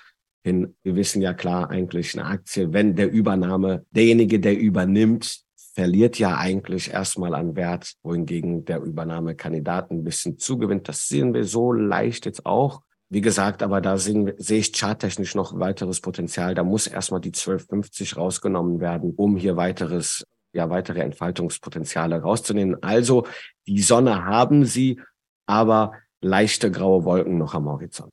hin. 0.44 0.76
Wir 0.84 0.96
wissen 0.96 1.22
ja 1.22 1.34
klar 1.34 1.70
eigentlich 1.70 2.18
eine 2.18 2.28
Aktie, 2.28 2.74
wenn 2.74 2.96
der 2.96 3.12
Übernahme, 3.12 3.86
derjenige, 3.92 4.40
der 4.40 4.58
übernimmt, 4.58 5.44
verliert 5.74 6.20
ja 6.20 6.38
eigentlich 6.38 6.92
erstmal 6.92 7.34
an 7.34 7.56
Wert, 7.56 7.94
wohingegen 8.04 8.66
der 8.66 8.82
Übernahmekandidat 8.82 9.92
ein 9.92 10.04
bisschen 10.04 10.38
zugewinnt. 10.38 10.90
Das 10.90 11.08
sehen 11.08 11.34
wir 11.34 11.46
so 11.46 11.72
leicht 11.72 12.26
jetzt 12.26 12.46
auch. 12.46 12.82
Wie 13.10 13.22
gesagt, 13.22 13.64
aber 13.64 13.82
da 13.82 13.98
sehen, 13.98 14.34
sehe 14.38 14.60
ich 14.60 14.74
charttechnisch 14.74 15.36
noch 15.36 15.58
weiteres 15.58 16.02
Potenzial. 16.02 16.54
Da 16.54 16.64
muss 16.64 16.86
erstmal 16.86 17.22
die 17.22 17.30
1250 17.30 18.18
rausgenommen 18.18 18.80
werden, 18.80 19.14
um 19.16 19.36
hier 19.36 19.56
weiteres, 19.56 20.26
ja, 20.54 20.70
weitere 20.70 21.00
Entfaltungspotenziale 21.00 22.22
rauszunehmen. 22.22 22.84
Also, 22.84 23.26
die 23.66 23.82
Sonne 23.82 24.26
haben 24.26 24.66
sie, 24.66 25.00
aber 25.48 25.94
leichte 26.22 26.72
graue 26.72 27.06
Wolken 27.06 27.38
noch 27.38 27.54
am 27.54 27.68
Horizont. 27.68 28.12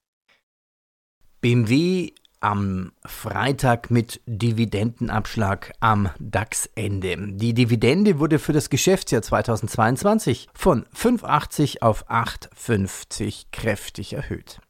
BMW 1.40 2.12
am 2.40 2.92
Freitag 3.04 3.90
mit 3.90 4.20
Dividendenabschlag 4.26 5.72
am 5.80 6.10
DAX-Ende. 6.18 7.16
Die 7.32 7.54
Dividende 7.54 8.18
wurde 8.18 8.38
für 8.38 8.52
das 8.52 8.70
Geschäftsjahr 8.70 9.22
2022 9.22 10.48
von 10.54 10.84
5,80 10.94 11.82
auf 11.82 12.08
8,50 12.10 13.46
kräftig 13.52 14.12
erhöht. 14.12 14.60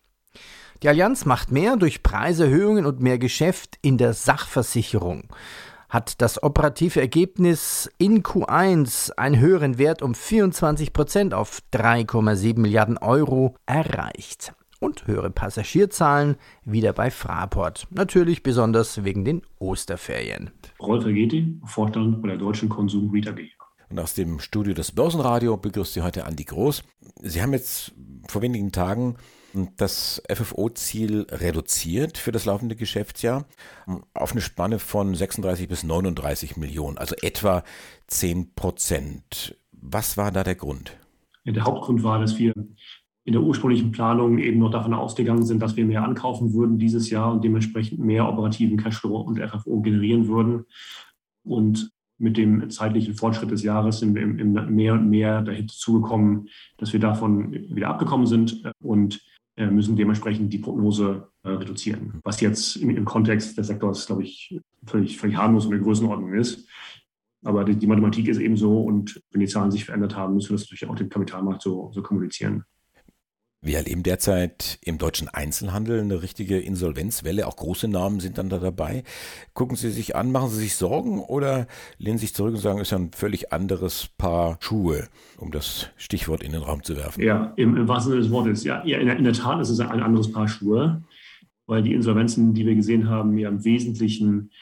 Die 0.82 0.88
Allianz 0.88 1.24
macht 1.24 1.50
mehr 1.50 1.76
durch 1.76 2.02
Preiserhöhungen 2.02 2.86
und 2.86 3.00
mehr 3.00 3.18
Geschäft 3.18 3.78
in 3.82 3.98
der 3.98 4.12
Sachversicherung 4.12 5.28
hat 5.96 6.20
das 6.20 6.42
operative 6.42 7.00
Ergebnis 7.00 7.90
in 7.96 8.22
Q1 8.22 9.12
einen 9.12 9.40
höheren 9.40 9.78
Wert 9.78 10.02
um 10.02 10.14
24 10.14 10.92
Prozent 10.92 11.32
auf 11.32 11.62
3,7 11.72 12.58
Milliarden 12.60 12.98
Euro 12.98 13.54
erreicht 13.64 14.52
und 14.78 15.06
höhere 15.06 15.30
Passagierzahlen 15.30 16.36
wieder 16.66 16.92
bei 16.92 17.10
Fraport. 17.10 17.86
Natürlich 17.88 18.42
besonders 18.42 19.04
wegen 19.04 19.24
den 19.24 19.40
Osterferien. 19.58 20.50
Rolf 20.78 21.06
Regeti, 21.06 21.58
Vorstand 21.64 22.20
bei 22.20 22.28
der 22.28 22.36
Deutschen 22.36 22.68
Konsum 22.68 23.10
Retail 23.10 23.32
AG. 23.32 23.48
Und 23.88 23.98
aus 23.98 24.12
dem 24.12 24.38
Studio 24.38 24.74
des 24.74 24.92
Börsenradio 24.92 25.56
begrüßt 25.56 25.94
Sie 25.94 26.02
heute 26.02 26.26
Andi 26.26 26.44
Groß. 26.44 26.82
Sie 27.22 27.40
haben 27.40 27.54
jetzt 27.54 27.94
vor 28.28 28.42
wenigen 28.42 28.70
Tagen 28.70 29.16
das 29.76 30.22
FFO-Ziel 30.30 31.26
reduziert 31.30 32.18
für 32.18 32.32
das 32.32 32.44
laufende 32.44 32.76
Geschäftsjahr 32.76 33.46
auf 34.14 34.32
eine 34.32 34.40
Spanne 34.40 34.78
von 34.78 35.14
36 35.14 35.68
bis 35.68 35.82
39 35.82 36.56
Millionen, 36.56 36.98
also 36.98 37.14
etwa 37.22 37.64
10 38.06 38.54
Prozent. 38.54 39.56
Was 39.72 40.16
war 40.16 40.30
da 40.30 40.44
der 40.44 40.54
Grund? 40.54 40.96
Der 41.44 41.64
Hauptgrund 41.64 42.02
war, 42.02 42.18
dass 42.18 42.38
wir 42.38 42.52
in 43.25 43.32
der 43.32 43.42
ursprünglichen 43.42 43.90
Planung 43.90 44.38
eben 44.38 44.60
noch 44.60 44.70
davon 44.70 44.94
ausgegangen 44.94 45.44
sind, 45.44 45.60
dass 45.60 45.76
wir 45.76 45.84
mehr 45.84 46.04
ankaufen 46.04 46.52
würden 46.52 46.78
dieses 46.78 47.10
Jahr 47.10 47.32
und 47.32 47.42
dementsprechend 47.42 47.98
mehr 47.98 48.28
operativen 48.28 48.76
Cashflow 48.76 49.16
und 49.20 49.40
FFO 49.40 49.80
generieren 49.80 50.28
würden. 50.28 50.64
Und 51.42 51.90
mit 52.18 52.36
dem 52.36 52.70
zeitlichen 52.70 53.14
Fortschritt 53.14 53.50
des 53.50 53.62
Jahres 53.62 53.98
sind 53.98 54.14
wir 54.14 54.26
mehr 54.26 54.94
und 54.94 55.10
mehr 55.10 55.42
dahin 55.42 55.68
zugekommen, 55.68 56.48
dass 56.78 56.92
wir 56.92 57.00
davon 57.00 57.52
wieder 57.52 57.88
abgekommen 57.88 58.26
sind 58.26 58.62
und 58.80 59.20
müssen 59.56 59.96
dementsprechend 59.96 60.52
die 60.52 60.58
Prognose 60.58 61.28
äh, 61.42 61.48
reduzieren. 61.48 62.20
Was 62.25 62.40
jetzt 62.40 62.76
im, 62.76 62.90
im, 62.90 63.04
Kontext 63.04 63.56
des 63.56 63.68
Sektors, 63.68 64.06
glaube 64.06 64.22
ich, 64.22 64.60
völlig, 64.84 65.18
völlig 65.18 65.36
harmlos 65.36 65.64
in 65.64 65.70
der 65.70 65.80
Größenordnung 65.80 66.34
ist. 66.34 66.68
Aber 67.42 67.64
die, 67.64 67.76
die, 67.76 67.86
Mathematik 67.86 68.28
ist 68.28 68.38
eben 68.38 68.56
so 68.56 68.82
und 68.82 69.22
wenn 69.30 69.40
die 69.40 69.46
Zahlen 69.46 69.70
sich 69.70 69.84
verändert 69.84 70.16
haben, 70.16 70.34
müssen 70.34 70.50
wir 70.50 70.56
das 70.56 70.64
natürlich 70.64 70.86
auch 70.86 70.96
dem 70.96 71.08
Kapitalmarkt 71.08 71.62
so, 71.62 71.90
so 71.94 72.02
kommunizieren. 72.02 72.64
Wir 73.66 73.78
erleben 73.78 74.04
derzeit 74.04 74.78
im 74.85 74.96
deutschen 74.96 75.28
Einzelhandel 75.28 76.00
eine 76.00 76.23
richtige 76.23 76.61
Insolvenzwelle. 76.61 77.49
Auch 77.49 77.56
große 77.56 77.88
Namen 77.88 78.20
sind 78.20 78.38
dann 78.38 78.49
da 78.49 78.58
dabei. 78.61 79.02
Gucken 79.54 79.76
Sie 79.76 79.90
sich 79.90 80.14
an, 80.14 80.30
machen 80.30 80.50
Sie 80.50 80.61
sich 80.61 80.76
Sorgen 80.76 81.18
oder 81.18 81.66
lehnen 81.99 82.16
Sie 82.16 82.26
sich 82.26 82.35
zurück 82.35 82.54
und 82.54 82.61
sagen, 82.61 82.78
es 82.78 82.87
ist 82.87 82.92
ja 82.92 82.99
ein 82.99 83.11
völlig 83.11 83.52
anderes 83.52 84.08
Paar 84.18 84.56
Schuhe, 84.61 85.08
um 85.38 85.50
das 85.50 85.90
Stichwort 85.96 86.44
in 86.44 86.52
den 86.52 86.62
Raum 86.62 86.85
zu 86.85 86.96
werfen? 86.96 87.20
Ja, 87.20 87.54
im, 87.56 87.76
im 87.76 87.88
wahrsten 87.88 88.12
Sinne 88.12 88.23
des 88.23 88.30
Wortes. 88.30 88.62
Ja, 88.62 88.85
ja 88.87 88.99
in, 88.99 89.06
der, 89.06 89.16
in 89.16 89.25
der 89.25 89.32
Tat 89.32 89.61
ist 89.61 89.70
es 89.70 89.80
ein 89.80 90.00
anderes 90.00 90.30
Paar 90.30 90.46
Schuhe, 90.46 91.02
weil 91.66 91.82
die 91.82 91.92
Insolvenzen, 91.92 92.54
die 92.54 92.64
wir 92.66 92.76
gesehen 92.76 93.08
haben, 93.08 93.37
ja 93.37 93.49
im 93.49 93.64
Wesentlichen 93.64 94.52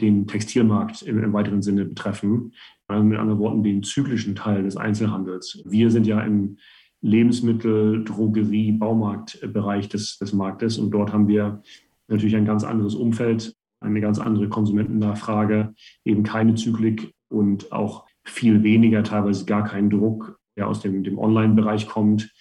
den 0.00 0.26
Textilmarkt 0.26 1.02
im, 1.02 1.22
im 1.22 1.34
weiteren 1.34 1.60
Sinne 1.60 1.84
betreffen. 1.84 2.54
Also 2.86 3.04
mit 3.04 3.18
anderen 3.18 3.40
Worten, 3.40 3.62
den 3.62 3.82
zyklischen 3.82 4.34
Teil 4.34 4.62
des 4.62 4.78
Einzelhandels. 4.78 5.62
Wir 5.66 5.90
sind 5.90 6.06
ja 6.06 6.22
im 6.22 6.56
Lebensmittel, 7.00 8.04
Drogerie, 8.04 8.72
Baumarktbereich 8.72 9.88
des, 9.88 10.18
des 10.18 10.32
Marktes. 10.32 10.78
Und 10.78 10.90
dort 10.90 11.12
haben 11.12 11.28
wir 11.28 11.62
natürlich 12.08 12.36
ein 12.36 12.44
ganz 12.44 12.64
anderes 12.64 12.94
Umfeld, 12.94 13.54
eine 13.80 14.00
ganz 14.00 14.18
andere 14.18 14.48
Konsumentennachfrage, 14.48 15.74
eben 16.04 16.22
keine 16.22 16.54
Zyklik 16.54 17.12
und 17.28 17.70
auch 17.72 18.06
viel 18.24 18.62
weniger, 18.62 19.02
teilweise 19.02 19.44
gar 19.44 19.64
keinen 19.64 19.90
Druck, 19.90 20.38
der 20.56 20.68
aus 20.68 20.80
dem, 20.80 21.04
dem 21.04 21.18
Online-Bereich 21.18 21.86
kommt. 21.88 22.32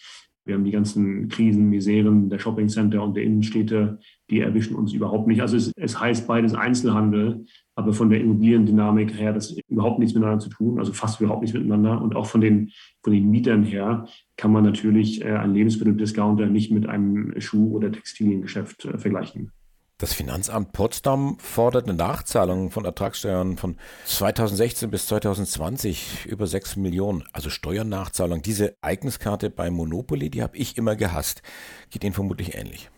Wir 0.47 0.55
haben 0.55 0.63
die 0.63 0.71
ganzen 0.71 1.27
Krisen, 1.27 1.69
Miseren 1.69 2.29
der 2.29 2.39
Shoppingcenter 2.39 3.03
und 3.03 3.15
der 3.15 3.23
Innenstädte, 3.23 3.99
die 4.29 4.39
erwischen 4.39 4.75
uns 4.75 4.93
überhaupt 4.93 5.27
nicht. 5.27 5.41
Also 5.41 5.57
es, 5.57 5.71
es 5.75 5.99
heißt 5.99 6.25
beides 6.27 6.53
Einzelhandel, 6.53 7.45
aber 7.75 7.93
von 7.93 8.09
der 8.09 8.21
Immobiliendynamik 8.21 9.13
her 9.19 9.33
das 9.33 9.57
überhaupt 9.67 9.99
nichts 9.99 10.15
miteinander 10.15 10.39
zu 10.39 10.49
tun, 10.49 10.79
also 10.79 10.93
fast 10.93 11.19
überhaupt 11.21 11.41
nichts 11.41 11.55
miteinander. 11.55 12.01
Und 12.01 12.15
auch 12.15 12.25
von 12.25 12.41
den, 12.41 12.71
von 13.03 13.13
den 13.13 13.29
Mietern 13.29 13.63
her 13.63 14.07
kann 14.37 14.51
man 14.51 14.63
natürlich 14.63 15.21
äh, 15.23 15.31
einen 15.33 15.53
Lebensmitteldiscounter 15.53 16.47
nicht 16.47 16.71
mit 16.71 16.87
einem 16.87 17.39
Schuh- 17.39 17.75
oder 17.75 17.91
Textiliengeschäft 17.91 18.85
äh, 18.85 18.97
vergleichen. 18.97 19.51
Das 19.99 20.13
Finanzamt 20.13 20.73
Potsdam 20.73 21.39
fordert 21.39 21.85
eine 21.85 21.97
Nachzahlung 21.97 22.69
von 22.69 22.85
Ertragssteuern 22.85 23.57
von 23.57 23.77
2016 24.05 24.91
bis 24.91 25.07
2020 25.07 26.27
über 26.27 26.45
6 26.45 26.75
Millionen, 26.75 27.23
also 27.33 27.49
Steuernachzahlung. 27.49 28.43
Diese 28.43 28.75
Ereigniskarte 28.83 29.49
bei 29.49 29.71
Monopoly, 29.71 30.29
die 30.29 30.43
habe 30.43 30.55
ich 30.55 30.77
immer 30.77 30.95
gehasst. 30.95 31.41
Geht 31.89 32.03
Ihnen 32.03 32.13
vermutlich 32.13 32.53
ähnlich. 32.53 32.91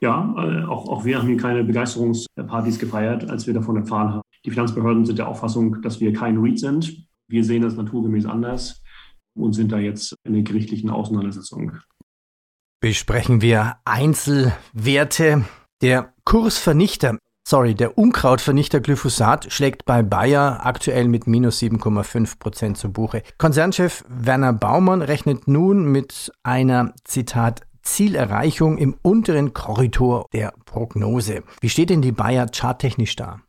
Ja, 0.00 0.34
äh, 0.38 0.64
auch, 0.64 0.88
auch 0.88 1.04
wir 1.04 1.18
haben 1.18 1.28
hier 1.28 1.36
keine 1.36 1.64
Begeisterungspartys 1.64 2.78
gefeiert, 2.78 3.28
als 3.28 3.46
wir 3.46 3.52
davon 3.52 3.76
erfahren 3.76 4.14
haben. 4.14 4.22
Die 4.46 4.50
Finanzbehörden 4.50 5.04
sind 5.04 5.18
der 5.18 5.28
Auffassung, 5.28 5.82
dass 5.82 6.00
wir 6.00 6.14
kein 6.14 6.38
REIT 6.38 6.60
sind. 6.60 7.06
Wir 7.28 7.44
sehen 7.44 7.60
das 7.60 7.76
naturgemäß 7.76 8.24
anders 8.24 8.82
und 9.36 9.52
sind 9.52 9.70
da 9.70 9.78
jetzt 9.78 10.14
in 10.24 10.32
der 10.32 10.44
gerichtlichen 10.44 10.88
Auseinandersetzung. 10.88 11.72
Besprechen 12.80 13.42
wir 13.42 13.76
Einzelwerte. 13.84 15.44
Der 15.80 16.12
Kursvernichter, 16.24 17.18
sorry, 17.46 17.72
der 17.76 17.96
Unkrautvernichter 17.96 18.80
Glyphosat 18.80 19.52
schlägt 19.52 19.84
bei 19.84 20.02
Bayer 20.02 20.66
aktuell 20.66 21.06
mit 21.06 21.28
minus 21.28 21.60
7,5 21.60 22.38
Prozent 22.40 22.78
zu 22.78 22.90
Buche. 22.90 23.22
Konzernchef 23.38 24.04
Werner 24.08 24.52
Baumann 24.52 25.02
rechnet 25.02 25.46
nun 25.46 25.84
mit 25.84 26.32
einer, 26.42 26.94
Zitat, 27.04 27.62
Zielerreichung 27.82 28.76
im 28.76 28.96
unteren 29.02 29.54
Korridor 29.54 30.26
der 30.32 30.52
Prognose. 30.64 31.44
Wie 31.60 31.68
steht 31.68 31.90
denn 31.90 32.02
die 32.02 32.10
Bayer 32.10 32.48
charttechnisch 32.52 33.14
da? 33.14 33.40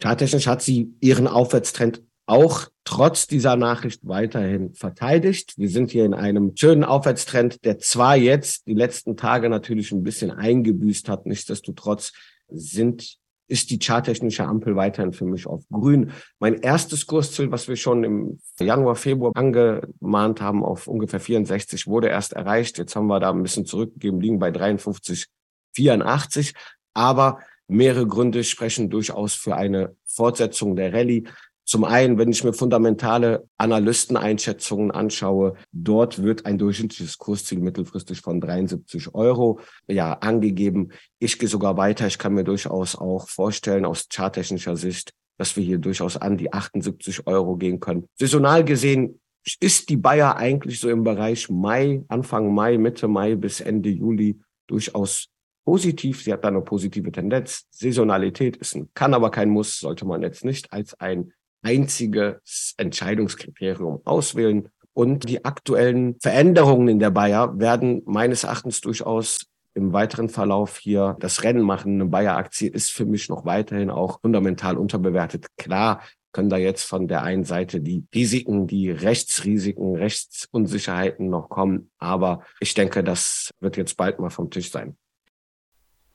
Charttechnisch 0.00 0.46
hat 0.46 0.62
sie 0.62 0.94
ihren 1.00 1.26
Aufwärtstrend 1.26 2.02
auch 2.26 2.68
trotz 2.84 3.26
dieser 3.26 3.56
Nachricht 3.56 4.06
weiterhin 4.06 4.74
verteidigt. 4.74 5.54
Wir 5.56 5.68
sind 5.68 5.90
hier 5.90 6.04
in 6.04 6.14
einem 6.14 6.52
schönen 6.56 6.84
Aufwärtstrend, 6.84 7.64
der 7.64 7.78
zwar 7.78 8.16
jetzt 8.16 8.66
die 8.66 8.74
letzten 8.74 9.16
Tage 9.16 9.48
natürlich 9.48 9.92
ein 9.92 10.02
bisschen 10.02 10.30
eingebüßt 10.30 11.08
hat, 11.08 11.26
nichtsdestotrotz 11.26 12.12
sind 12.48 13.18
ist 13.46 13.70
die 13.70 13.78
charttechnische 13.78 14.44
Ampel 14.44 14.74
weiterhin 14.76 15.12
für 15.12 15.26
mich 15.26 15.46
auf 15.46 15.64
grün. 15.70 16.12
Mein 16.38 16.54
erstes 16.54 17.06
Kursziel, 17.06 17.50
was 17.50 17.68
wir 17.68 17.76
schon 17.76 18.02
im 18.02 18.40
Januar, 18.58 18.96
Februar 18.96 19.32
angemahnt 19.34 20.40
haben, 20.40 20.64
auf 20.64 20.86
ungefähr 20.86 21.20
64, 21.20 21.86
wurde 21.86 22.08
erst 22.08 22.32
erreicht. 22.32 22.78
Jetzt 22.78 22.96
haben 22.96 23.06
wir 23.06 23.20
da 23.20 23.30
ein 23.30 23.42
bisschen 23.42 23.66
zurückgegeben, 23.66 24.20
liegen 24.20 24.38
bei 24.38 24.50
53, 24.50 25.26
84. 25.74 26.54
Aber 26.94 27.40
mehrere 27.68 28.06
Gründe 28.06 28.44
sprechen 28.44 28.88
durchaus 28.88 29.34
für 29.34 29.56
eine 29.56 29.94
Fortsetzung 30.06 30.74
der 30.74 30.92
Rallye. 30.92 31.24
Zum 31.66 31.84
einen, 31.84 32.18
wenn 32.18 32.30
ich 32.30 32.44
mir 32.44 32.52
fundamentale 32.52 33.48
Analysteneinschätzungen 33.56 34.90
anschaue, 34.90 35.54
dort 35.72 36.22
wird 36.22 36.44
ein 36.44 36.58
durchschnittliches 36.58 37.16
Kursziel 37.16 37.58
mittelfristig 37.58 38.20
von 38.20 38.40
73 38.40 39.14
Euro 39.14 39.60
ja 39.88 40.12
angegeben. 40.12 40.90
Ich 41.18 41.38
gehe 41.38 41.48
sogar 41.48 41.78
weiter. 41.78 42.06
Ich 42.06 42.18
kann 42.18 42.34
mir 42.34 42.44
durchaus 42.44 42.96
auch 42.96 43.28
vorstellen, 43.28 43.86
aus 43.86 44.08
charttechnischer 44.12 44.76
Sicht, 44.76 45.14
dass 45.38 45.56
wir 45.56 45.64
hier 45.64 45.78
durchaus 45.78 46.18
an 46.18 46.36
die 46.36 46.52
78 46.52 47.26
Euro 47.26 47.56
gehen 47.56 47.80
können. 47.80 48.08
Saisonal 48.14 48.62
gesehen 48.64 49.20
ist 49.60 49.88
die 49.88 49.96
Bayer 49.96 50.36
eigentlich 50.36 50.80
so 50.80 50.90
im 50.90 51.02
Bereich 51.02 51.48
Mai, 51.48 52.04
Anfang 52.08 52.54
Mai, 52.54 52.76
Mitte 52.76 53.08
Mai 53.08 53.36
bis 53.36 53.60
Ende 53.60 53.88
Juli 53.88 54.38
durchaus 54.66 55.28
positiv. 55.64 56.22
Sie 56.22 56.32
hat 56.32 56.44
da 56.44 56.48
eine 56.48 56.60
positive 56.60 57.10
Tendenz. 57.10 57.66
Saisonalität 57.70 58.56
ist 58.58 58.76
ein, 58.76 58.90
kann 58.92 59.14
aber 59.14 59.30
kein 59.30 59.48
Muss, 59.48 59.78
sollte 59.78 60.04
man 60.06 60.22
jetzt 60.22 60.44
nicht 60.44 60.70
als 60.72 60.94
ein 61.00 61.32
einziges 61.64 62.74
Entscheidungskriterium 62.76 64.02
auswählen. 64.04 64.68
Und 64.92 65.28
die 65.28 65.44
aktuellen 65.44 66.16
Veränderungen 66.20 66.86
in 66.86 66.98
der 67.00 67.10
Bayer 67.10 67.58
werden 67.58 68.02
meines 68.06 68.44
Erachtens 68.44 68.80
durchaus 68.80 69.46
im 69.74 69.92
weiteren 69.92 70.28
Verlauf 70.28 70.78
hier 70.78 71.16
das 71.18 71.42
Rennen 71.42 71.62
machen. 71.62 71.94
Eine 71.94 72.06
Bayer-Aktie 72.06 72.70
ist 72.70 72.92
für 72.92 73.04
mich 73.04 73.28
noch 73.28 73.44
weiterhin 73.44 73.90
auch 73.90 74.20
fundamental 74.20 74.76
unterbewertet. 74.76 75.46
Klar 75.56 76.00
können 76.32 76.48
da 76.48 76.56
jetzt 76.56 76.84
von 76.84 77.08
der 77.08 77.22
einen 77.22 77.44
Seite 77.44 77.80
die 77.80 78.04
Risiken, 78.14 78.66
die 78.66 78.90
Rechtsrisiken, 78.90 79.96
Rechtsunsicherheiten 79.96 81.28
noch 81.28 81.48
kommen. 81.48 81.90
Aber 81.98 82.44
ich 82.60 82.74
denke, 82.74 83.02
das 83.02 83.50
wird 83.60 83.76
jetzt 83.76 83.96
bald 83.96 84.20
mal 84.20 84.30
vom 84.30 84.50
Tisch 84.50 84.70
sein. 84.70 84.96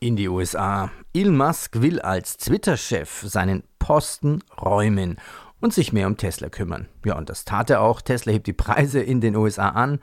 In 0.01 0.15
die 0.15 0.29
USA. 0.29 0.91
Elon 1.13 1.35
Musk 1.35 1.81
will 1.81 1.99
als 1.99 2.37
Twitter-Chef 2.37 3.23
seinen 3.23 3.63
Posten 3.79 4.41
räumen 4.61 5.17
und 5.59 5.73
sich 5.73 5.91
mehr 5.91 6.07
um 6.07 6.15
Tesla 6.15 6.47
kümmern. 6.47 6.87
Ja, 7.03 7.17
und 7.17 7.29
das 7.29 7.43
tat 7.43 7.69
er 7.69 7.81
auch. 7.81 7.99
Tesla 7.99 8.31
hebt 8.31 8.47
die 8.47 8.53
Preise 8.53 9.01
in 9.01 9.19
den 9.19 9.35
USA 9.35 9.67
an. 9.69 9.99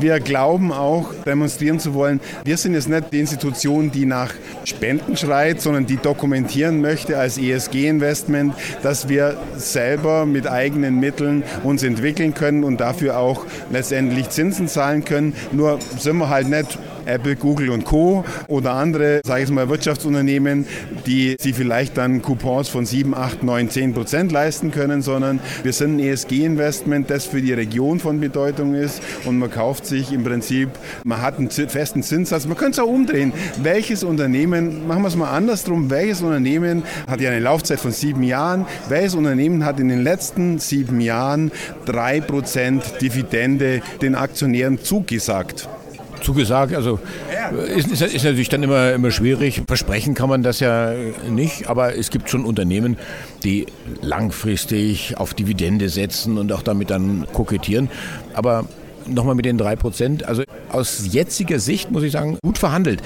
wir 0.00 0.20
glauben 0.20 0.72
auch, 0.72 1.12
demonstrieren 1.26 1.78
zu 1.78 1.94
wollen, 1.94 2.20
wir 2.44 2.56
sind 2.56 2.74
jetzt 2.74 2.88
nicht 2.88 3.12
die 3.12 3.20
Institution, 3.20 3.90
die 3.90 4.06
nach 4.06 4.32
Spenden 4.64 5.16
schreit, 5.16 5.60
sondern 5.60 5.86
die 5.86 5.96
dokumentieren 5.96 6.80
möchte 6.80 7.18
als 7.18 7.38
ESG-Investment, 7.38 8.54
dass 8.82 9.08
wir 9.08 9.36
selber 9.56 10.26
mit 10.26 10.46
eigenen 10.46 11.00
Mitteln 11.00 11.42
uns 11.62 11.82
entwickeln 11.82 12.34
können 12.34 12.64
und 12.64 12.80
dafür 12.80 13.18
auch 13.18 13.44
letztendlich 13.70 14.30
Zinsen 14.30 14.68
zahlen 14.68 15.04
können. 15.04 15.34
Nur 15.52 15.78
sind 15.98 16.16
wir 16.18 16.28
halt 16.28 16.48
nicht 16.48 16.78
Apple, 17.06 17.36
Google 17.36 17.70
und 17.70 17.84
Co. 17.84 18.24
oder 18.48 18.72
andere, 18.72 19.20
sage 19.24 19.44
ich 19.44 19.50
mal, 19.50 19.68
Wirtschaftsunternehmen, 19.68 20.66
die 21.06 21.36
sie 21.38 21.52
vielleicht 21.52 21.96
dann 21.96 22.22
Coupons 22.22 22.68
von 22.68 22.86
7, 22.86 23.14
8, 23.14 23.42
9, 23.42 23.70
10 23.70 23.94
Prozent 23.94 24.32
leisten 24.32 24.70
können, 24.70 25.02
sondern 25.02 25.40
wir 25.62 25.72
sind 25.72 25.96
ein 25.96 26.00
ESG-Investment, 26.00 27.10
das 27.10 27.26
für 27.26 27.40
die 27.40 27.52
Region 27.52 28.00
von 28.00 28.20
Bedeutung 28.20 28.74
ist 28.74 29.02
und 29.24 29.38
man 29.38 29.50
kauft 29.50 29.86
sich 29.86 30.12
im 30.12 30.24
Prinzip, 30.24 30.70
man 31.04 31.20
hat 31.20 31.38
einen 31.38 31.50
festen 31.50 32.02
Zinssatz. 32.02 32.46
Man 32.46 32.56
könnte 32.56 32.80
es 32.80 32.86
auch 32.86 32.90
umdrehen. 32.90 33.32
Welches 33.62 34.04
Unternehmen, 34.04 34.86
machen 34.86 35.02
wir 35.02 35.08
es 35.08 35.16
mal 35.16 35.30
andersrum, 35.30 35.90
welches 35.90 36.22
Unternehmen 36.22 36.82
hat 37.06 37.20
ja 37.20 37.30
eine 37.30 37.40
Laufzeit 37.40 37.80
von 37.80 37.92
sieben 37.92 38.22
Jahren, 38.22 38.66
welches 38.88 39.14
Unternehmen 39.14 39.64
hat 39.64 39.80
in 39.80 39.88
den 39.88 40.02
letzten 40.02 40.58
sieben 40.58 41.00
Jahren 41.00 41.52
drei 41.84 42.20
Prozent 42.20 42.82
Dividende 43.00 43.82
den 44.00 44.14
Aktionären 44.14 44.78
zugesagt? 44.82 45.68
Zugesagt. 46.24 46.74
Also 46.74 46.98
ist, 47.76 47.90
ist, 47.90 48.02
ist, 48.02 48.24
natürlich 48.24 48.48
dann 48.48 48.62
immer, 48.62 48.92
immer 48.92 49.10
schwierig. 49.10 49.62
Versprechen 49.66 50.14
kann 50.14 50.28
man 50.28 50.42
das 50.42 50.60
ja 50.60 50.92
nicht, 51.28 51.68
aber 51.68 51.96
es 51.96 52.10
gibt 52.10 52.30
schon 52.30 52.44
Unternehmen, 52.44 52.96
die 53.44 53.66
langfristig 54.00 55.16
auf 55.18 55.34
Dividende 55.34 55.88
setzen 55.88 56.38
und 56.38 56.52
auch 56.52 56.62
damit 56.62 56.90
dann 56.90 57.26
kokettieren. 57.32 57.88
Aber 58.32 58.64
nochmal 59.06 59.34
mit 59.34 59.44
den 59.44 59.58
drei 59.58 59.76
Prozent. 59.76 60.24
Also 60.24 60.42
aus 60.70 61.06
jetziger 61.10 61.58
Sicht 61.58 61.90
muss 61.90 62.02
ich 62.02 62.12
sagen, 62.12 62.38
gut 62.42 62.58
verhandelt. 62.58 63.02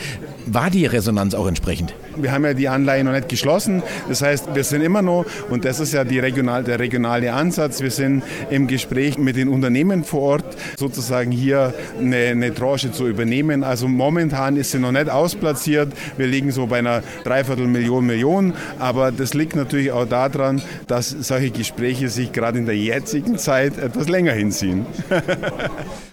War 0.51 0.71
die 0.71 0.87
Resonanz 0.87 1.35
auch 1.35 1.47
entsprechend? 1.47 1.95
Wir 2.17 2.33
haben 2.33 2.45
ja 2.45 2.55
die 2.55 2.69
Anleihe 2.69 3.05
noch 3.05 3.13
nicht 3.13 3.29
geschlossen. 3.29 3.83
Das 4.09 4.23
heißt, 4.23 4.55
wir 4.55 4.65
sind 4.65 4.81
immer 4.81 5.03
noch, 5.03 5.27
und 5.51 5.67
das 5.67 5.79
ist 5.79 5.93
ja 5.93 6.03
regional, 6.03 6.65
der 6.65 6.79
regionale 6.79 7.35
Ansatz, 7.35 7.83
wir 7.83 7.91
sind 7.91 8.23
im 8.49 8.67
Gespräch 8.67 9.19
mit 9.19 9.37
den 9.37 9.49
Unternehmen 9.49 10.05
vor 10.05 10.23
Ort, 10.23 10.57
sozusagen 10.79 11.33
hier 11.33 11.75
eine, 11.99 12.17
eine 12.17 12.55
Tranche 12.55 12.93
zu 12.93 13.07
übernehmen. 13.07 13.63
Also 13.63 13.89
momentan 13.89 14.57
ist 14.57 14.71
sie 14.71 14.79
noch 14.79 14.93
nicht 14.93 15.11
ausplatziert. 15.11 15.93
Wir 16.17 16.27
liegen 16.27 16.51
so 16.51 16.67
bei 16.67 16.79
einer 16.79 17.03
Dreiviertelmillion 17.25 18.07
Million. 18.07 18.55
Aber 18.79 19.13
das 19.13 19.35
liegt 19.35 19.55
natürlich 19.55 19.93
auch 19.93 20.07
daran, 20.07 20.63
dass 20.87 21.11
solche 21.11 21.51
Gespräche 21.51 22.09
sich 22.09 22.33
gerade 22.33 22.59
in 22.59 22.65
der 22.65 22.77
jetzigen 22.77 23.37
Zeit 23.37 23.77
etwas 23.77 24.09
länger 24.09 24.33
hinziehen. 24.33 24.87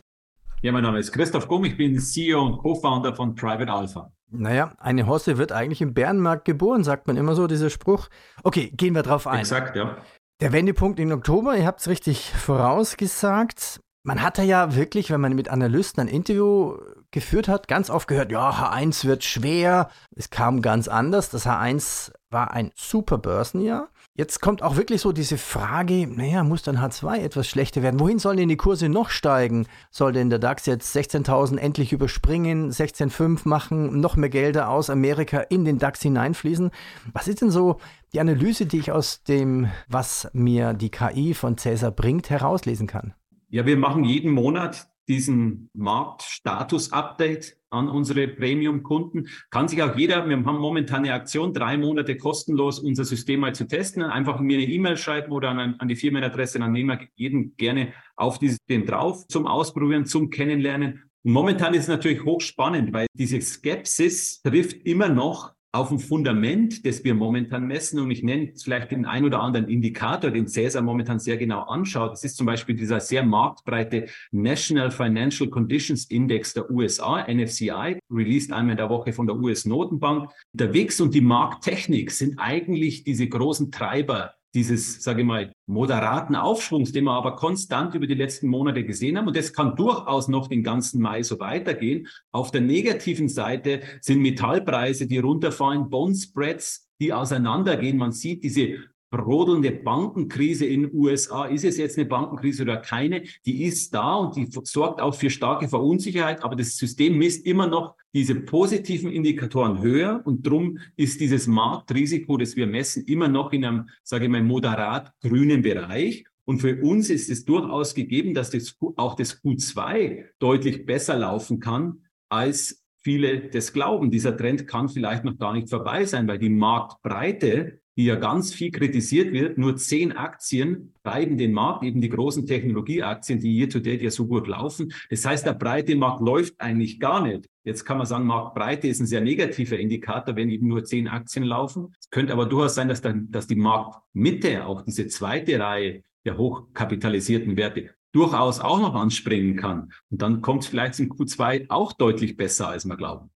Ja, 0.66 0.72
mein 0.72 0.82
Name 0.82 0.98
ist 0.98 1.12
Christoph 1.12 1.48
Gumm, 1.48 1.64
ich 1.66 1.78
bin 1.78 2.00
CEO 2.00 2.44
und 2.44 2.58
Co-Founder 2.58 3.16
von 3.16 3.36
Private 3.36 3.72
Alpha. 3.72 4.12
Naja, 4.32 4.74
eine 4.80 5.06
Hosse 5.06 5.38
wird 5.38 5.52
eigentlich 5.52 5.80
im 5.80 5.94
Bärenmarkt 5.94 6.44
geboren, 6.44 6.84
sagt 6.84 7.06
man 7.06 7.18
immer 7.18 7.36
so, 7.36 7.46
dieser 7.46 7.70
Spruch. 7.70 8.08
Okay, 8.42 8.72
gehen 8.76 8.96
wir 8.96 9.04
drauf 9.04 9.28
ein. 9.28 9.42
Exakt, 9.42 9.76
ja. 9.76 9.96
Der 10.42 10.54
Wendepunkt 10.54 11.00
im 11.00 11.12
Oktober, 11.12 11.56
ihr 11.56 11.68
habt 11.68 11.82
es 11.82 11.88
richtig 11.88 12.32
vorausgesagt. 12.32 13.80
Man 14.02 14.24
hatte 14.24 14.42
ja 14.42 14.76
wirklich, 14.76 15.12
wenn 15.12 15.22
man 15.22 15.36
mit 15.36 15.50
Analysten 15.50 16.02
ein 16.02 16.08
Interview 16.08 16.80
geführt 17.12 17.48
hat, 17.48 17.68
ganz 17.68 17.92
oft 17.92 18.08
gehört, 18.08 18.32
ja, 18.32 18.50
H1 18.50 19.06
wird 19.06 19.24
schwer. 19.24 19.92
Es 20.16 20.32
kam 20.32 20.64
ganz 20.64 20.88
anders. 20.88 21.30
Das 21.30 21.46
H1 21.46 22.12
war 22.32 22.50
ein 22.50 22.72
super 22.74 23.20
Börsenjahr. 23.20 23.90
Jetzt 24.18 24.40
kommt 24.40 24.64
auch 24.64 24.78
wirklich 24.78 25.02
so 25.02 25.12
diese 25.12 25.38
Frage, 25.38 26.08
naja, 26.08 26.46
muss 26.46 26.64
dann 26.64 26.78
H2 26.78 27.18
etwas 27.18 27.50
schlechter 27.50 27.84
werden? 27.84 28.00
Wohin 28.00 28.18
sollen 28.18 28.38
denn 28.38 28.48
die 28.48 28.56
Kurse 28.56 28.88
noch 28.88 29.10
steigen? 29.10 29.68
Soll 29.92 30.14
denn 30.14 30.30
der 30.30 30.40
DAX 30.40 30.66
jetzt 30.68 30.96
16.000 30.96 31.58
endlich 31.58 31.92
überspringen, 31.92 32.72
16.5 32.72 33.46
machen, 33.46 34.00
noch 34.00 34.16
mehr 34.16 34.30
Gelder 34.30 34.70
aus 34.70 34.90
Amerika 34.90 35.42
in 35.42 35.66
den 35.66 35.80
DAX 35.80 36.02
hineinfließen? 36.02 36.72
Was 37.12 37.28
ist 37.28 37.42
denn 37.42 37.52
so 37.52 37.82
die 38.14 38.22
Analyse, 38.22 38.66
die 38.66 38.78
ich 38.78 38.94
aus 38.94 39.22
dem, 39.24 39.68
was 39.90 40.30
mir 40.32 40.74
die 40.74 40.92
KI 40.92 41.34
von 41.34 41.58
Cäsar 41.58 41.92
bringt, 41.92 42.30
herauslesen 42.30 42.88
kann? 42.88 43.14
Ja, 43.50 43.66
wir 43.66 43.76
machen 43.76 44.06
jeden 44.06 44.32
Monat 44.32 44.88
diesen 45.10 45.70
Marktstatus-Update 45.74 47.58
an 47.76 47.90
unsere 47.90 48.28
Premium-Kunden. 48.28 49.28
Kann 49.50 49.68
sich 49.68 49.82
auch 49.84 49.96
jeder, 49.96 50.28
wir 50.28 50.38
haben 50.38 50.60
momentan 50.60 51.04
eine 51.04 51.14
Aktion, 51.14 51.54
drei 51.54 51.78
Monate 51.78 52.18
kostenlos 52.18 52.80
unser 52.80 53.06
System 53.06 53.42
mal 53.42 53.54
zu 53.54 53.68
testen. 53.68 54.04
Einfach 54.04 54.40
mir 54.40 54.58
eine 54.58 54.68
E-Mail 54.68 54.98
schreiben 54.98 55.32
oder 55.32 55.50
an, 55.50 55.76
an 55.78 55.88
die 55.88 55.96
Firmenadresse, 55.96 56.60
dann 56.60 56.72
nehmen 56.72 56.90
wir 56.90 57.08
jeden 57.16 57.56
gerne 57.58 57.94
auf 58.16 58.40
den 58.40 58.86
drauf 58.86 59.28
zum 59.28 59.48
Ausprobieren, 59.48 60.06
zum 60.06 60.30
Kennenlernen. 60.30 61.04
Und 61.24 61.32
momentan 61.32 61.74
ist 61.74 61.84
es 61.84 61.88
natürlich 61.88 62.24
hochspannend, 62.24 62.94
weil 62.94 63.08
diese 63.14 63.42
Skepsis 63.42 64.42
trifft 64.44 64.86
immer 64.86 65.10
noch 65.10 65.55
auf 65.76 65.90
dem 65.90 66.00
Fundament, 66.00 66.86
das 66.86 67.04
wir 67.04 67.14
momentan 67.14 67.68
messen, 67.68 68.00
und 68.00 68.10
ich 68.10 68.24
nenne 68.24 68.54
vielleicht 68.56 68.92
den 68.92 69.06
ein 69.06 69.26
oder 69.26 69.42
anderen 69.42 69.68
Indikator, 69.68 70.32
den 70.32 70.48
Cäsar 70.48 70.82
momentan 70.82 71.20
sehr 71.20 71.36
genau 71.36 71.64
anschaut. 71.64 72.14
Das 72.14 72.24
ist 72.24 72.38
zum 72.38 72.46
Beispiel 72.46 72.76
dieser 72.76 73.02
sehr 73.02 73.24
marktbreite 73.24 74.06
National 74.32 74.90
Financial 74.90 75.50
Conditions 75.50 76.06
Index 76.06 76.54
der 76.54 76.72
USA, 76.72 77.26
NFCI, 77.30 78.00
released 78.10 78.54
einmal 78.54 78.72
in 78.72 78.78
der 78.78 78.90
Woche 78.90 79.12
von 79.12 79.28
der 79.28 79.36
US-Notenbank. 79.36 80.30
Der 80.54 80.74
WIX 80.74 81.02
und 81.02 81.14
die 81.14 81.22
Markttechnik 81.22 82.10
sind 82.12 82.40
eigentlich 82.40 83.04
diese 83.04 83.28
großen 83.28 83.70
Treiber 83.70 84.36
dieses, 84.56 85.04
sage 85.04 85.22
ich 85.22 85.28
mal, 85.28 85.52
moderaten 85.68 86.36
Aufschwungs, 86.36 86.92
den 86.92 87.04
wir 87.04 87.12
aber 87.12 87.36
konstant 87.36 87.94
über 87.94 88.08
die 88.08 88.16
letzten 88.16 88.48
Monate 88.48 88.84
gesehen 88.84 89.18
haben. 89.18 89.28
Und 89.28 89.36
das 89.36 89.54
kann 89.54 89.76
durchaus 89.76 90.28
noch 90.28 90.48
den 90.48 90.64
ganzen 90.64 91.02
Mai 91.02 91.22
so 91.22 91.40
weitergehen. 91.40 92.08
Auf 92.32 92.52
der 92.52 92.62
negativen 92.62 93.30
Seite 93.30 93.82
sind 94.02 94.22
Metallpreise, 94.22 95.06
die 95.06 95.20
runterfallen, 95.20 95.90
Bond 95.90 96.18
Spreads, 96.18 96.90
die 97.00 97.14
auseinandergehen. 97.14 97.98
Man 97.98 98.14
sieht 98.14 98.44
diese 98.44 98.78
brodelnde 99.12 99.72
Bankenkrise 99.72 100.66
in 100.66 100.84
den 100.84 100.94
USA. 100.94 101.46
Ist 101.46 101.66
es 101.66 101.78
jetzt 101.78 101.98
eine 101.98 102.08
Bankenkrise 102.08 102.64
oder 102.64 102.78
keine? 102.78 103.24
Die 103.46 103.64
ist 103.64 103.94
da 103.94 104.16
und 104.16 104.36
die 104.36 104.48
sorgt 104.64 105.02
auch 105.02 105.16
für 105.16 105.30
starke 105.30 105.68
Verunsicherheit. 105.68 106.44
Aber 106.44 106.56
das 106.56 106.78
System 106.78 107.18
misst 107.18 107.46
immer 107.46 107.68
noch 107.68 107.96
diese 108.16 108.36
positiven 108.36 109.12
Indikatoren 109.12 109.82
höher 109.82 110.22
und 110.24 110.48
drum 110.48 110.80
ist 110.96 111.20
dieses 111.20 111.48
Marktrisiko, 111.48 112.38
das 112.38 112.56
wir 112.56 112.66
messen, 112.66 113.04
immer 113.04 113.28
noch 113.28 113.52
in 113.52 113.66
einem, 113.66 113.90
sage 114.04 114.24
ich 114.26 114.32
mal, 114.32 114.42
moderat 114.42 115.14
grünen 115.20 115.62
Bereich. 115.62 116.24
Und 116.46 116.60
für 116.60 116.82
uns 116.82 117.10
ist 117.10 117.30
es 117.30 117.44
durchaus 117.44 117.94
gegeben, 117.94 118.34
dass 118.34 118.52
das, 118.52 118.78
auch 118.96 119.16
das 119.16 119.44
Q2 119.44 120.28
deutlich 120.40 120.86
besser 120.86 121.18
laufen 121.18 121.60
kann, 121.60 122.04
als 122.30 122.86
viele 123.04 123.50
das 123.50 123.74
glauben. 123.74 124.12
Dieser 124.12 124.38
Trend 124.38 124.66
kann 124.66 124.88
vielleicht 124.88 125.26
noch 125.26 125.38
gar 125.38 125.52
nicht 125.52 125.70
vorbei 125.70 126.06
sein, 126.06 126.26
weil 126.26 126.40
die 126.40 126.50
Marktbreite 126.50 127.82
die 127.98 128.06
ja 128.06 128.16
ganz 128.16 128.54
viel 128.54 128.72
kritisiert 128.72 129.32
wird. 129.32 129.58
Nur 129.58 129.78
zehn 129.78 130.12
Aktien 130.12 130.94
treiben 131.04 131.38
den 131.38 131.54
Markt, 131.54 131.84
eben 131.84 132.02
die 132.02 132.10
großen 132.10 132.46
Technologieaktien, 132.46 133.40
die 133.40 133.58
year 133.58 133.70
to 133.70 133.80
date 133.80 134.02
ja 134.02 134.12
so 134.12 134.28
gut 134.28 134.48
laufen. 134.48 134.94
Das 135.10 135.26
heißt, 135.26 135.46
der 135.46 135.54
breite 135.54 135.96
Markt 135.96 136.22
läuft 136.22 136.60
eigentlich 136.60 137.00
gar 137.00 137.26
nicht. 137.26 137.50
Jetzt 137.64 137.86
kann 137.86 137.98
man 137.98 138.06
sagen, 138.06 138.26
Marktbreite 138.26 138.88
ist 138.88 139.00
ein 139.00 139.08
sehr 139.08 139.22
negativer 139.22 139.80
Indikator, 139.80 140.36
wenn 140.36 140.50
eben 140.50 140.68
nur 140.68 140.84
zehn 140.84 141.08
Aktien 141.08 141.46
laufen. 141.46 141.94
Es 142.00 142.10
könnte 142.10 142.34
aber 142.34 142.46
durchaus 142.46 142.76
sein, 142.76 142.90
dass, 142.90 143.02
dann, 143.02 143.32
dass 143.32 143.48
die 143.48 143.56
Marktmitte, 143.56 144.66
auch 144.66 144.82
diese 144.82 145.08
zweite 145.08 145.60
Reihe 145.60 146.04
der 146.26 146.38
hochkapitalisierten 146.38 147.56
Werte, 147.58 147.92
durchaus 148.12 148.60
auch 148.60 148.80
noch 148.80 148.96
anspringen 148.96 149.56
kann. 149.56 149.92
Und 150.10 150.22
dann 150.22 150.42
kommt 150.42 150.64
es 150.64 150.70
vielleicht 150.70 151.00
im 151.00 151.12
Q2 151.12 151.66
auch 151.70 151.94
deutlich 151.94 152.38
besser, 152.38 152.70
als 152.70 152.86
wir 152.86 152.96
glauben. 152.98 153.30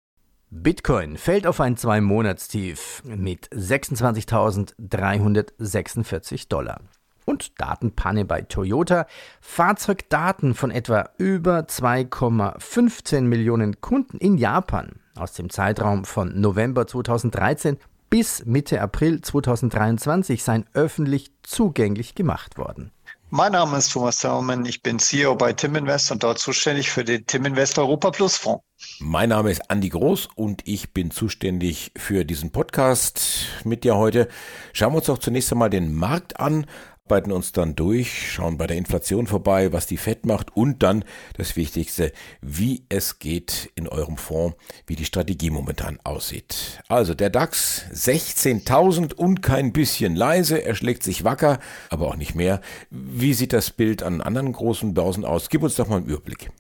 Bitcoin 0.51 1.19
fällt 1.19 1.47
auf 1.47 1.61
ein 1.61 1.77
Zwei-Monatstief 1.77 3.03
mit 3.05 3.51
26.346 3.51 6.49
Dollar. 6.49 6.81
Und 7.27 7.61
Datenpanne 7.61 8.25
bei 8.25 8.41
Toyota. 8.41 9.07
Fahrzeugdaten 9.43 10.55
von 10.55 10.71
etwa 10.71 11.11
über 11.19 11.59
2,15 11.61 13.25
Millionen 13.25 13.83
Kunden 13.83 14.17
in 14.17 14.39
Japan 14.39 14.93
aus 15.17 15.35
dem 15.35 15.51
Zeitraum 15.51 16.07
von 16.07 16.41
November 16.41 16.87
2013 16.87 17.77
bis 18.09 18.47
Mitte 18.47 18.81
April 18.81 19.21
2023 19.21 20.43
seien 20.43 20.65
öffentlich 20.73 21.31
zugänglich 21.43 22.15
gemacht 22.15 22.57
worden. 22.57 22.91
Mein 23.31 23.53
Name 23.53 23.77
ist 23.77 23.93
Thomas 23.93 24.17
Zimmermann, 24.17 24.65
ich 24.65 24.83
bin 24.83 24.99
CEO 24.99 25.35
bei 25.35 25.53
Tim 25.53 25.77
Invest 25.77 26.11
und 26.11 26.23
dort 26.23 26.39
zuständig 26.39 26.91
für 26.91 27.05
den 27.05 27.27
Tim 27.27 27.45
Invest 27.45 27.79
Europa 27.79 28.11
Plus 28.11 28.39
Fonds. 28.39 28.65
Mein 29.01 29.29
Name 29.29 29.51
ist 29.51 29.71
Andi 29.71 29.91
Groß 29.91 30.31
und 30.35 30.67
ich 30.67 30.95
bin 30.95 31.11
zuständig 31.11 31.93
für 31.95 32.25
diesen 32.25 32.53
Podcast 32.53 33.49
mit 33.65 33.85
dir 33.85 33.97
heute. 33.97 34.29
Schauen 34.73 34.95
wir 34.95 34.97
uns 34.97 35.07
doch 35.07 35.19
zunächst 35.19 35.53
einmal 35.53 35.69
den 35.69 35.93
Markt 35.93 36.41
an, 36.41 36.65
arbeiten 37.09 37.33
uns 37.33 37.53
dann 37.53 37.75
durch, 37.75 38.33
schauen 38.33 38.59
bei 38.59 38.67
der 38.67 38.77
Inflation 38.77 39.27
vorbei, 39.27 39.73
was 39.73 39.87
die 39.87 39.97
FED 39.97 40.27
macht 40.27 40.55
und 40.55 40.83
dann 40.83 41.07
das 41.39 41.57
Wichtigste, 41.57 42.13
wie 42.43 42.85
es 42.91 43.19
geht 43.19 43.73
in 43.77 43.89
eurem 43.89 44.19
Fonds, 44.19 44.59
wie 44.87 44.95
die 44.95 45.07
Strategie 45.07 45.49
momentan 45.49 45.99
aussieht. 46.05 46.83
Also 46.87 47.15
der 47.15 47.31
DAX 47.31 47.85
16.000 47.95 49.15
und 49.15 49.41
kein 49.41 49.73
bisschen 49.73 50.17
leise, 50.17 50.63
er 50.63 50.75
schlägt 50.75 51.03
sich 51.03 51.25
wacker, 51.25 51.61
aber 51.89 52.09
auch 52.09 52.17
nicht 52.17 52.35
mehr. 52.35 52.61
Wie 52.91 53.33
sieht 53.33 53.55
das 53.55 53.71
Bild 53.71 54.03
an 54.03 54.21
anderen 54.21 54.53
großen 54.53 54.93
Börsen 54.93 55.25
aus? 55.25 55.49
Gib 55.49 55.63
uns 55.63 55.77
doch 55.77 55.89
mal 55.89 55.97
einen 55.97 56.07
Überblick. 56.07 56.51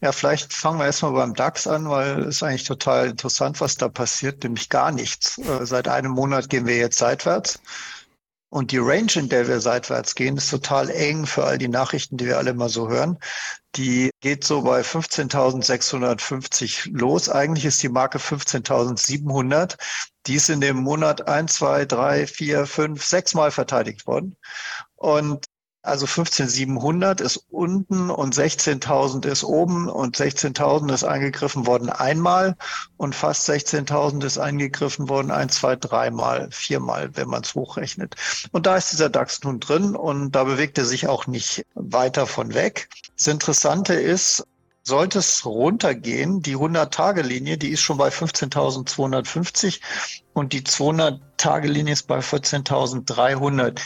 Ja, 0.00 0.12
vielleicht 0.12 0.54
fangen 0.54 0.78
wir 0.78 0.86
erstmal 0.86 1.12
beim 1.12 1.34
DAX 1.34 1.66
an, 1.66 1.90
weil 1.90 2.20
es 2.20 2.36
ist 2.36 2.42
eigentlich 2.42 2.64
total 2.64 3.08
interessant, 3.08 3.60
was 3.60 3.76
da 3.76 3.90
passiert, 3.90 4.42
nämlich 4.42 4.70
gar 4.70 4.92
nichts. 4.92 5.36
Äh, 5.36 5.66
seit 5.66 5.88
einem 5.88 6.12
Monat 6.12 6.48
gehen 6.48 6.66
wir 6.66 6.78
jetzt 6.78 6.96
seitwärts. 6.96 7.60
Und 8.50 8.72
die 8.72 8.78
Range, 8.78 9.12
in 9.14 9.28
der 9.28 9.46
wir 9.46 9.60
seitwärts 9.60 10.16
gehen, 10.16 10.36
ist 10.36 10.50
total 10.50 10.90
eng 10.90 11.24
für 11.24 11.44
all 11.44 11.56
die 11.56 11.68
Nachrichten, 11.68 12.16
die 12.16 12.26
wir 12.26 12.36
alle 12.36 12.52
mal 12.52 12.68
so 12.68 12.88
hören. 12.88 13.16
Die 13.76 14.10
geht 14.20 14.42
so 14.42 14.62
bei 14.62 14.80
15.650 14.80 16.90
los. 16.90 17.28
Eigentlich 17.28 17.64
ist 17.64 17.80
die 17.80 17.88
Marke 17.88 18.18
15.700. 18.18 19.76
Die 20.26 20.34
ist 20.34 20.50
in 20.50 20.60
dem 20.60 20.78
Monat 20.78 21.28
ein, 21.28 21.46
zwei, 21.46 21.84
drei, 21.84 22.26
vier, 22.26 22.66
fünf, 22.66 23.04
sechs 23.04 23.34
Mal 23.34 23.52
verteidigt 23.52 24.08
worden. 24.08 24.36
Und 24.96 25.44
also 25.82 26.04
15.700 26.04 27.22
ist 27.22 27.44
unten 27.50 28.10
und 28.10 28.34
16.000 28.34 29.26
ist 29.26 29.44
oben 29.44 29.88
und 29.88 30.16
16.000 30.16 30.92
ist 30.92 31.04
eingegriffen 31.04 31.66
worden 31.66 31.88
einmal 31.88 32.56
und 32.98 33.14
fast 33.14 33.48
16.000 33.48 34.24
ist 34.24 34.38
eingegriffen 34.38 35.08
worden 35.08 35.30
ein, 35.30 35.48
zwei, 35.48 35.76
dreimal, 35.76 36.48
viermal, 36.50 37.16
wenn 37.16 37.28
man 37.28 37.42
es 37.42 37.54
hochrechnet. 37.54 38.14
Und 38.52 38.66
da 38.66 38.76
ist 38.76 38.92
dieser 38.92 39.08
DAX 39.08 39.42
nun 39.42 39.60
drin 39.60 39.96
und 39.96 40.32
da 40.32 40.44
bewegt 40.44 40.76
er 40.76 40.84
sich 40.84 41.08
auch 41.08 41.26
nicht 41.26 41.64
weiter 41.74 42.26
von 42.26 42.52
weg. 42.52 42.90
Das 43.16 43.26
Interessante 43.28 43.94
ist, 43.94 44.44
sollte 44.82 45.18
es 45.20 45.44
runtergehen, 45.46 46.42
die 46.42 46.56
100-Tage-Linie, 46.56 47.58
die 47.58 47.70
ist 47.70 47.80
schon 47.80 47.98
bei 47.98 48.08
15.250 48.08 49.80
und 50.32 50.52
die 50.52 50.62
200-Tage-Linie 50.62 51.92
ist 51.92 52.06
bei 52.06 52.18
14.300. 52.18 53.80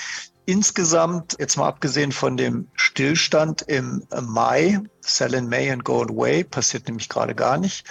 Insgesamt, 0.46 1.36
jetzt 1.38 1.56
mal 1.56 1.68
abgesehen 1.68 2.12
von 2.12 2.36
dem 2.36 2.68
Stillstand 2.74 3.62
im 3.62 4.06
Mai, 4.20 4.78
Sell 5.00 5.34
in 5.34 5.48
May 5.48 5.70
and 5.70 5.84
Go 5.84 6.02
Away, 6.02 6.44
passiert 6.44 6.86
nämlich 6.86 7.08
gerade 7.08 7.34
gar 7.34 7.56
nicht, 7.56 7.86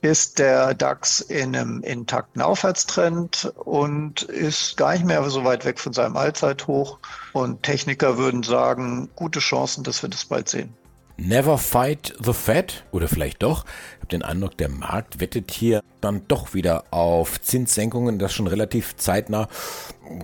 ist 0.00 0.38
der 0.38 0.74
DAX 0.74 1.20
in 1.20 1.54
einem 1.54 1.82
intakten 1.82 2.42
Aufwärtstrend 2.42 3.52
und 3.64 4.22
ist 4.22 4.76
gar 4.76 4.92
nicht 4.92 5.04
mehr 5.04 5.22
so 5.30 5.44
weit 5.44 5.64
weg 5.64 5.78
von 5.78 5.92
seinem 5.92 6.16
Allzeithoch. 6.16 6.98
Und 7.32 7.62
Techniker 7.62 8.18
würden 8.18 8.42
sagen, 8.42 9.08
gute 9.14 9.38
Chancen, 9.38 9.84
dass 9.84 10.02
wir 10.02 10.10
das 10.10 10.24
bald 10.24 10.48
sehen. 10.48 10.74
Never 11.16 11.58
fight 11.58 12.12
the 12.20 12.32
Fed 12.32 12.84
oder 12.90 13.06
vielleicht 13.08 13.42
doch. 13.42 13.64
Ich 13.66 13.96
habe 13.98 14.06
den 14.08 14.22
Eindruck, 14.22 14.58
der 14.58 14.68
Markt 14.68 15.20
wettet 15.20 15.52
hier 15.52 15.80
dann 16.00 16.26
doch 16.26 16.54
wieder 16.54 16.84
auf 16.90 17.40
Zinssenkungen. 17.40 18.18
Das 18.18 18.32
schon 18.32 18.48
relativ 18.48 18.96
zeitnah 18.96 19.48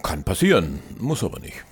kann 0.03 0.25
passieren, 0.25 0.83
muss 0.99 1.23
aber 1.23 1.39
nicht. 1.39 1.65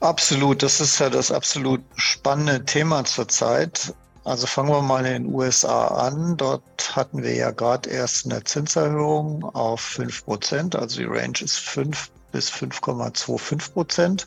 Absolut, 0.00 0.62
das 0.62 0.80
ist 0.80 0.98
ja 0.98 1.10
das 1.10 1.30
absolut 1.30 1.82
spannende 1.96 2.64
Thema 2.64 3.04
zurzeit. 3.04 3.94
Also 4.24 4.46
fangen 4.46 4.70
wir 4.70 4.82
mal 4.82 5.04
in 5.06 5.24
den 5.24 5.34
USA 5.34 5.88
an. 5.88 6.36
Dort 6.36 6.94
hatten 6.94 7.22
wir 7.22 7.34
ja 7.34 7.50
gerade 7.50 7.88
erst 7.88 8.26
eine 8.26 8.44
Zinserhöhung 8.44 9.44
auf 9.54 9.80
5 9.80 10.24
Prozent. 10.24 10.76
Also 10.76 11.00
die 11.00 11.06
Range 11.06 11.38
ist 11.40 11.58
5 11.58 12.10
bis 12.32 12.50
5,25 12.50 13.72
Prozent. 13.72 14.26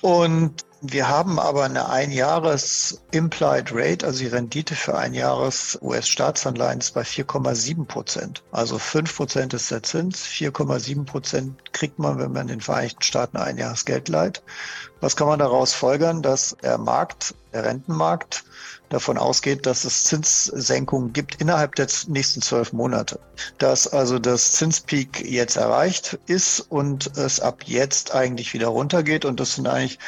Und 0.00 0.64
wir 0.80 1.08
haben 1.08 1.40
aber 1.40 1.64
eine 1.64 1.88
Einjahres 1.88 3.02
Implied 3.10 3.72
Rate, 3.72 4.06
also 4.06 4.20
die 4.20 4.28
Rendite 4.28 4.76
für 4.76 4.96
ein 4.96 5.12
Jahres 5.12 5.76
US-Staatsanleihen 5.82 6.78
ist 6.78 6.94
bei 6.94 7.02
4,7 7.02 7.84
Prozent. 7.84 8.44
Also 8.52 8.78
5 8.78 9.16
Prozent 9.16 9.54
ist 9.54 9.72
der 9.72 9.82
Zins, 9.82 10.24
4,7 10.24 11.04
Prozent 11.04 11.72
kriegt 11.72 11.98
man, 11.98 12.18
wenn 12.20 12.32
man 12.32 12.46
den 12.46 12.60
Vereinigten 12.60 13.02
Staaten 13.02 13.38
ein 13.38 13.58
Jahres 13.58 13.86
Geld 13.86 14.08
leiht. 14.08 14.42
Was 15.00 15.16
kann 15.16 15.26
man 15.26 15.40
daraus 15.40 15.72
folgern, 15.72 16.22
dass 16.22 16.56
der 16.62 16.78
Markt, 16.78 17.34
der 17.52 17.64
Rentenmarkt, 17.64 18.44
davon 18.88 19.18
ausgeht, 19.18 19.66
dass 19.66 19.84
es 19.84 20.04
Zinssenkungen 20.04 21.12
gibt 21.12 21.40
innerhalb 21.40 21.74
der 21.74 21.88
nächsten 22.06 22.42
zwölf 22.42 22.72
Monate. 22.72 23.20
Dass 23.58 23.86
also 23.86 24.18
das 24.18 24.52
Zinspeak 24.52 25.24
jetzt 25.28 25.56
erreicht 25.56 26.18
ist 26.26 26.60
und 26.60 27.16
es 27.16 27.40
ab 27.40 27.64
jetzt 27.64 28.14
eigentlich 28.14 28.54
wieder 28.54 28.68
runtergeht. 28.68 29.24
Und 29.24 29.40
das 29.40 29.54
sind 29.54 29.66
eigentlich 29.66 29.98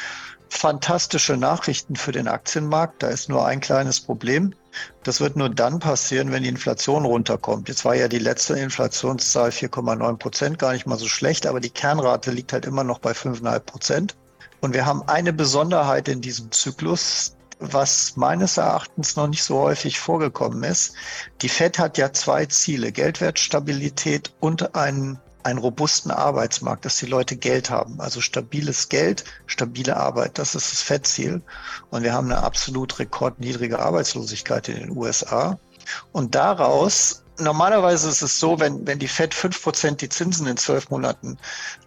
fantastische 0.49 1.37
Nachrichten 1.37 1.95
für 1.95 2.11
den 2.11 2.27
Aktienmarkt. 2.27 3.01
Da 3.03 3.07
ist 3.07 3.29
nur 3.29 3.45
ein 3.45 3.61
kleines 3.61 3.99
Problem. 3.99 4.53
Das 5.03 5.19
wird 5.19 5.35
nur 5.35 5.49
dann 5.49 5.79
passieren, 5.79 6.31
wenn 6.31 6.43
die 6.43 6.49
Inflation 6.49 7.05
runterkommt. 7.05 7.69
Jetzt 7.69 7.85
war 7.85 7.95
ja 7.95 8.07
die 8.07 8.19
letzte 8.19 8.57
Inflationszahl 8.59 9.49
4,9 9.49 10.17
Prozent, 10.17 10.59
gar 10.59 10.73
nicht 10.73 10.85
mal 10.85 10.97
so 10.97 11.07
schlecht, 11.07 11.45
aber 11.45 11.59
die 11.59 11.69
Kernrate 11.69 12.31
liegt 12.31 12.53
halt 12.53 12.65
immer 12.65 12.83
noch 12.83 12.99
bei 12.99 13.11
5,5 13.11 13.59
Prozent. 13.59 14.15
Und 14.61 14.73
wir 14.73 14.85
haben 14.85 15.03
eine 15.07 15.33
Besonderheit 15.33 16.07
in 16.07 16.21
diesem 16.21 16.51
Zyklus. 16.51 17.35
Was 17.61 18.17
meines 18.17 18.57
Erachtens 18.57 19.15
noch 19.15 19.27
nicht 19.27 19.43
so 19.43 19.59
häufig 19.59 19.99
vorgekommen 19.99 20.63
ist. 20.63 20.93
Die 21.41 21.49
Fed 21.49 21.79
hat 21.79 21.97
ja 21.97 22.11
zwei 22.11 22.45
Ziele, 22.47 22.91
Geldwertstabilität 22.91 24.33
und 24.39 24.75
einen 24.75 25.19
einen 25.43 25.57
robusten 25.57 26.11
Arbeitsmarkt, 26.11 26.85
dass 26.85 26.97
die 26.97 27.07
Leute 27.07 27.35
Geld 27.35 27.71
haben. 27.71 27.99
Also 27.99 28.21
stabiles 28.21 28.89
Geld, 28.89 29.23
stabile 29.47 29.97
Arbeit, 29.97 30.37
das 30.37 30.53
ist 30.53 30.71
das 30.71 30.81
Fettziel. 30.81 31.41
Und 31.89 32.03
wir 32.03 32.13
haben 32.13 32.31
eine 32.31 32.43
absolut 32.43 32.99
rekordniedrige 32.99 33.79
Arbeitslosigkeit 33.79 34.69
in 34.69 34.75
den 34.75 34.95
USA. 34.95 35.57
Und 36.11 36.35
daraus 36.35 37.23
normalerweise 37.41 38.09
ist 38.09 38.21
es 38.21 38.39
so, 38.39 38.59
wenn, 38.59 38.85
wenn 38.87 38.99
die 38.99 39.07
FED 39.07 39.33
fünf 39.33 39.61
Prozent 39.61 40.01
die 40.01 40.09
Zinsen 40.09 40.47
in 40.47 40.57
zwölf 40.57 40.89
Monaten 40.89 41.37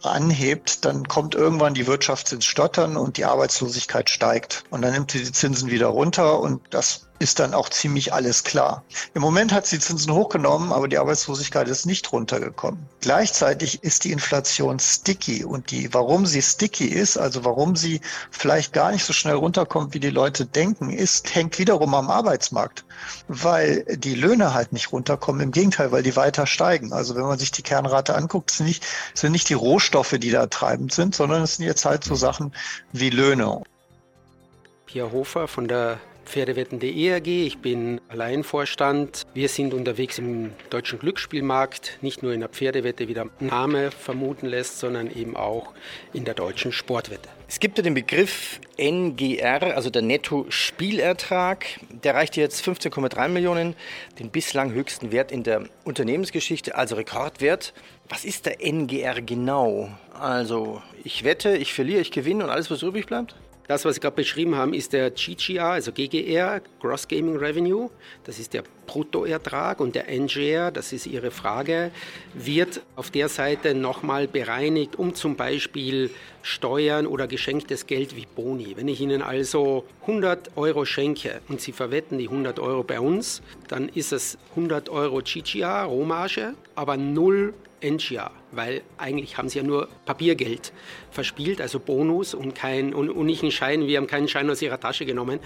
anhebt, 0.02 0.84
dann 0.84 1.06
kommt 1.08 1.34
irgendwann 1.34 1.74
die 1.74 1.86
Wirtschaft 1.86 2.32
ins 2.32 2.44
Stottern 2.44 2.96
und 2.96 3.16
die 3.16 3.24
Arbeitslosigkeit 3.24 4.10
steigt. 4.10 4.64
Und 4.70 4.82
dann 4.82 4.92
nimmt 4.92 5.10
sie 5.10 5.24
die 5.24 5.32
Zinsen 5.32 5.70
wieder 5.70 5.88
runter 5.88 6.40
und 6.40 6.62
das 6.70 7.06
ist 7.20 7.38
dann 7.38 7.54
auch 7.54 7.68
ziemlich 7.68 8.12
alles 8.12 8.42
klar. 8.42 8.84
Im 9.14 9.22
Moment 9.22 9.52
hat 9.52 9.66
sie 9.66 9.78
Zinsen 9.78 10.12
hochgenommen, 10.12 10.72
aber 10.72 10.88
die 10.88 10.98
Arbeitslosigkeit 10.98 11.68
ist 11.68 11.86
nicht 11.86 12.12
runtergekommen. 12.12 12.86
Gleichzeitig 13.00 13.82
ist 13.84 14.04
die 14.04 14.12
Inflation 14.12 14.78
sticky 14.80 15.44
und 15.44 15.70
die, 15.70 15.94
warum 15.94 16.26
sie 16.26 16.42
sticky 16.42 16.86
ist, 16.86 17.16
also 17.16 17.44
warum 17.44 17.76
sie 17.76 18.00
vielleicht 18.30 18.72
gar 18.72 18.90
nicht 18.90 19.04
so 19.04 19.12
schnell 19.12 19.36
runterkommt, 19.36 19.94
wie 19.94 20.00
die 20.00 20.10
Leute 20.10 20.44
denken, 20.44 20.90
ist, 20.90 21.34
hängt 21.34 21.58
wiederum 21.58 21.94
am 21.94 22.10
Arbeitsmarkt, 22.10 22.84
weil 23.28 23.84
die 23.96 24.14
Löhne 24.14 24.52
halt 24.52 24.72
nicht 24.72 24.92
runterkommen. 24.92 25.40
Im 25.40 25.52
Gegenteil, 25.52 25.92
weil 25.92 26.02
die 26.02 26.16
weiter 26.16 26.46
steigen. 26.46 26.92
Also 26.92 27.14
wenn 27.14 27.22
man 27.22 27.38
sich 27.38 27.52
die 27.52 27.62
Kernrate 27.62 28.16
anguckt, 28.16 28.50
sind 28.50 28.66
nicht, 28.66 28.84
sind 29.14 29.32
nicht 29.32 29.48
die 29.48 29.54
Rohstoffe, 29.54 30.16
die 30.18 30.30
da 30.30 30.46
treibend 30.46 30.92
sind, 30.92 31.14
sondern 31.14 31.42
es 31.42 31.56
sind 31.56 31.64
jetzt 31.64 31.84
halt 31.84 32.02
so 32.02 32.16
Sachen 32.16 32.52
wie 32.92 33.10
Löhne. 33.10 33.62
Pia 34.86 35.10
Hofer 35.10 35.48
von 35.48 35.68
der 35.68 35.98
Pferdewetten.de 36.24 37.14
AG. 37.14 37.26
Ich 37.26 37.58
bin 37.58 38.00
Alleinvorstand. 38.08 39.26
Wir 39.34 39.48
sind 39.48 39.74
unterwegs 39.74 40.18
im 40.18 40.52
deutschen 40.70 40.98
Glücksspielmarkt, 40.98 41.98
nicht 42.02 42.22
nur 42.22 42.32
in 42.32 42.40
der 42.40 42.48
Pferdewette, 42.48 43.08
wie 43.08 43.14
der 43.14 43.28
Name 43.40 43.90
vermuten 43.90 44.46
lässt, 44.46 44.78
sondern 44.78 45.10
eben 45.10 45.36
auch 45.36 45.72
in 46.12 46.24
der 46.24 46.34
deutschen 46.34 46.72
Sportwette. 46.72 47.28
Es 47.46 47.60
gibt 47.60 47.78
ja 47.78 47.84
den 47.84 47.94
Begriff 47.94 48.60
NGR, 48.78 49.76
also 49.76 49.90
der 49.90 50.02
Netto-Spielertrag. 50.02 51.66
Der 52.02 52.14
reicht 52.14 52.36
jetzt 52.36 52.66
15,3 52.66 53.28
Millionen, 53.28 53.76
den 54.18 54.30
bislang 54.30 54.72
höchsten 54.72 55.12
Wert 55.12 55.30
in 55.30 55.42
der 55.42 55.64
Unternehmensgeschichte, 55.84 56.74
also 56.74 56.96
Rekordwert. 56.96 57.74
Was 58.08 58.24
ist 58.24 58.46
der 58.46 58.64
NGR 58.64 59.22
genau? 59.22 59.90
Also 60.18 60.82
ich 61.04 61.24
wette, 61.24 61.56
ich 61.56 61.74
verliere, 61.74 62.00
ich 62.00 62.10
gewinne 62.10 62.44
und 62.44 62.50
alles, 62.50 62.70
was 62.70 62.82
übrig 62.82 63.06
bleibt? 63.06 63.36
Das, 63.66 63.86
was 63.86 63.94
Sie 63.94 64.00
gerade 64.00 64.16
beschrieben 64.16 64.56
haben, 64.56 64.74
ist 64.74 64.92
der 64.92 65.10
GGR, 65.10 65.64
also 65.64 65.90
GGR, 65.90 66.60
Gross 66.80 67.08
Gaming 67.08 67.36
Revenue. 67.36 67.88
Das 68.24 68.38
ist 68.38 68.52
der 68.52 68.62
Bruttoertrag 68.86 69.80
und 69.80 69.94
der 69.94 70.06
NGR, 70.08 70.70
das 70.70 70.92
ist 70.92 71.06
Ihre 71.06 71.30
Frage, 71.30 71.90
wird 72.34 72.82
auf 72.94 73.10
der 73.10 73.30
Seite 73.30 73.74
nochmal 73.74 74.28
bereinigt, 74.28 74.96
um 74.96 75.14
zum 75.14 75.36
Beispiel 75.36 76.10
Steuern 76.42 77.06
oder 77.06 77.26
geschenktes 77.26 77.86
Geld 77.86 78.14
wie 78.16 78.26
Boni. 78.26 78.76
Wenn 78.76 78.88
ich 78.88 79.00
Ihnen 79.00 79.22
also 79.22 79.84
100 80.02 80.58
Euro 80.58 80.84
schenke 80.84 81.40
und 81.48 81.62
Sie 81.62 81.72
verwetten 81.72 82.18
die 82.18 82.28
100 82.28 82.60
Euro 82.60 82.82
bei 82.82 83.00
uns, 83.00 83.40
dann 83.68 83.88
ist 83.88 84.12
es 84.12 84.36
100 84.50 84.90
Euro 84.90 85.22
GGR, 85.24 85.84
Rohmarge, 85.84 86.54
aber 86.74 86.98
0 86.98 87.54
NGA, 87.82 88.30
weil 88.52 88.82
eigentlich 88.98 89.38
haben 89.38 89.48
sie 89.48 89.58
ja 89.58 89.64
nur 89.64 89.88
Papiergeld 90.04 90.72
verspielt, 91.10 91.60
also 91.60 91.80
Bonus 91.80 92.34
und, 92.34 92.54
kein, 92.54 92.94
und, 92.94 93.10
und 93.10 93.26
nicht 93.26 93.42
einen 93.42 93.52
Schein. 93.52 93.86
Wir 93.86 93.98
haben 93.98 94.06
keinen 94.06 94.28
Schein 94.28 94.48
aus 94.50 94.62
ihrer 94.62 94.80
Tasche 94.80 95.06
genommen 95.06 95.40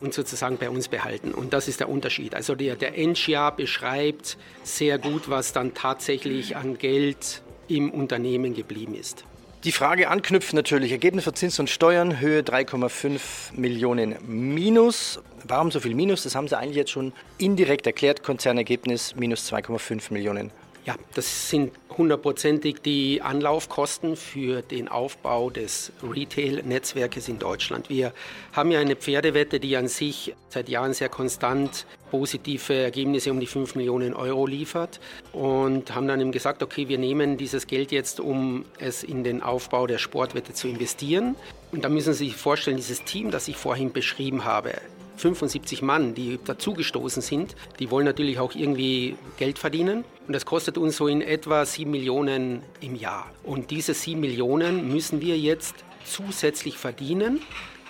und 0.00 0.14
sozusagen 0.14 0.56
bei 0.58 0.70
uns 0.70 0.88
behalten. 0.88 1.32
Und 1.32 1.52
das 1.52 1.68
ist 1.68 1.80
der 1.80 1.88
Unterschied. 1.88 2.34
Also 2.34 2.54
der, 2.54 2.76
der 2.76 2.92
NGA 2.96 3.50
beschreibt 3.50 4.36
sehr 4.62 4.98
gut, 4.98 5.28
was 5.28 5.52
dann 5.52 5.74
tatsächlich 5.74 6.56
an 6.56 6.78
Geld 6.78 7.42
im 7.68 7.90
Unternehmen 7.90 8.54
geblieben 8.54 8.94
ist. 8.94 9.24
Die 9.64 9.72
Frage 9.72 10.10
anknüpft 10.10 10.52
natürlich, 10.52 10.92
Ergebnis 10.92 11.24
für 11.24 11.32
Zins 11.32 11.58
und 11.58 11.70
Steuern, 11.70 12.20
Höhe 12.20 12.42
3,5 12.42 13.54
Millionen 13.54 14.16
Minus. 14.26 15.22
Warum 15.48 15.70
so 15.70 15.80
viel 15.80 15.94
Minus? 15.94 16.24
Das 16.24 16.34
haben 16.34 16.48
Sie 16.48 16.58
eigentlich 16.58 16.76
jetzt 16.76 16.90
schon 16.90 17.14
indirekt 17.38 17.86
erklärt. 17.86 18.22
Konzernergebnis 18.22 19.16
minus 19.16 19.50
2,5 19.50 20.12
Millionen 20.12 20.50
ja, 20.84 20.96
das 21.14 21.48
sind 21.48 21.72
hundertprozentig 21.96 22.82
die 22.82 23.22
Anlaufkosten 23.22 24.16
für 24.16 24.60
den 24.60 24.88
Aufbau 24.88 25.48
des 25.48 25.92
Retail-Netzwerkes 26.02 27.28
in 27.28 27.38
Deutschland. 27.38 27.88
Wir 27.88 28.12
haben 28.52 28.70
ja 28.70 28.80
eine 28.80 28.96
Pferdewette, 28.96 29.60
die 29.60 29.76
an 29.76 29.88
sich 29.88 30.34
seit 30.50 30.68
Jahren 30.68 30.92
sehr 30.92 31.08
konstant 31.08 31.86
positive 32.10 32.74
Ergebnisse 32.74 33.30
um 33.30 33.40
die 33.40 33.46
5 33.46 33.74
Millionen 33.76 34.14
Euro 34.14 34.46
liefert 34.46 35.00
und 35.32 35.94
haben 35.94 36.06
dann 36.06 36.20
eben 36.20 36.32
gesagt, 36.32 36.62
okay, 36.62 36.88
wir 36.88 36.98
nehmen 36.98 37.38
dieses 37.38 37.66
Geld 37.66 37.90
jetzt, 37.90 38.20
um 38.20 38.66
es 38.78 39.02
in 39.02 39.24
den 39.24 39.42
Aufbau 39.42 39.86
der 39.86 39.98
Sportwette 39.98 40.52
zu 40.52 40.68
investieren. 40.68 41.34
Und 41.72 41.84
da 41.84 41.88
müssen 41.88 42.12
Sie 42.12 42.26
sich 42.26 42.36
vorstellen, 42.36 42.76
dieses 42.76 43.02
Team, 43.04 43.30
das 43.30 43.48
ich 43.48 43.56
vorhin 43.56 43.92
beschrieben 43.92 44.44
habe, 44.44 44.74
75 45.16 45.82
Mann, 45.82 46.14
die 46.14 46.38
dazugestoßen 46.44 47.22
sind, 47.22 47.54
die 47.78 47.90
wollen 47.90 48.04
natürlich 48.04 48.38
auch 48.38 48.54
irgendwie 48.54 49.16
Geld 49.36 49.58
verdienen. 49.58 50.04
Und 50.26 50.32
das 50.32 50.46
kostet 50.46 50.78
uns 50.78 50.96
so 50.96 51.06
in 51.06 51.20
etwa 51.20 51.64
7 51.64 51.90
Millionen 51.90 52.62
im 52.80 52.96
Jahr. 52.96 53.30
Und 53.42 53.70
diese 53.70 53.94
7 53.94 54.20
Millionen 54.20 54.88
müssen 54.92 55.20
wir 55.20 55.38
jetzt 55.38 55.74
zusätzlich 56.04 56.78
verdienen. 56.78 57.40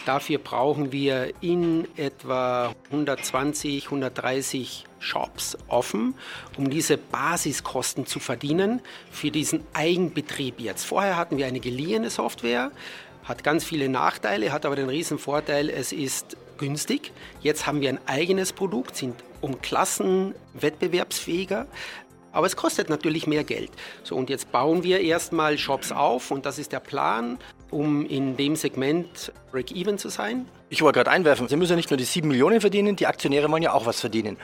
Dafür 0.06 0.38
brauchen 0.38 0.92
wir 0.92 1.32
in 1.40 1.88
etwa 1.96 2.74
120, 2.90 3.86
130 3.86 4.84
Shops 4.98 5.56
offen, 5.66 6.14
um 6.58 6.68
diese 6.68 6.98
Basiskosten 6.98 8.04
zu 8.04 8.20
verdienen 8.20 8.82
für 9.10 9.30
diesen 9.30 9.64
Eigenbetrieb 9.72 10.60
jetzt. 10.60 10.84
Vorher 10.84 11.16
hatten 11.16 11.38
wir 11.38 11.46
eine 11.46 11.60
geliehene 11.60 12.10
Software, 12.10 12.70
hat 13.24 13.44
ganz 13.44 13.64
viele 13.64 13.88
Nachteile, 13.88 14.52
hat 14.52 14.66
aber 14.66 14.76
den 14.76 14.90
riesen 14.90 15.18
Vorteil, 15.18 15.70
es 15.70 15.92
ist 15.92 16.36
günstig. 16.58 17.12
Jetzt 17.40 17.66
haben 17.66 17.80
wir 17.80 17.88
ein 17.88 18.00
eigenes 18.06 18.52
Produkt, 18.52 18.96
sind 18.96 19.14
um 19.40 19.60
Klassen 19.60 20.34
wettbewerbsfähiger. 20.54 21.66
Aber 22.32 22.46
es 22.46 22.56
kostet 22.56 22.90
natürlich 22.90 23.28
mehr 23.28 23.44
Geld. 23.44 23.70
So, 24.02 24.16
und 24.16 24.28
jetzt 24.28 24.50
bauen 24.50 24.82
wir 24.82 25.00
erstmal 25.00 25.56
Shops 25.56 25.92
auf 25.92 26.32
und 26.32 26.44
das 26.44 26.58
ist 26.58 26.72
der 26.72 26.80
Plan, 26.80 27.38
um 27.70 28.04
in 28.06 28.36
dem 28.36 28.56
Segment 28.56 29.32
Break-Even 29.52 29.98
zu 29.98 30.08
sein. 30.08 30.48
Ich 30.68 30.82
wollte 30.82 30.98
gerade 30.98 31.12
einwerfen, 31.12 31.46
Sie 31.46 31.56
müssen 31.56 31.70
ja 31.70 31.76
nicht 31.76 31.90
nur 31.90 31.96
die 31.96 32.04
7 32.04 32.26
Millionen 32.26 32.60
verdienen, 32.60 32.96
die 32.96 33.06
Aktionäre 33.06 33.48
wollen 33.48 33.62
ja 33.62 33.72
auch 33.72 33.86
was 33.86 34.00
verdienen. 34.00 34.36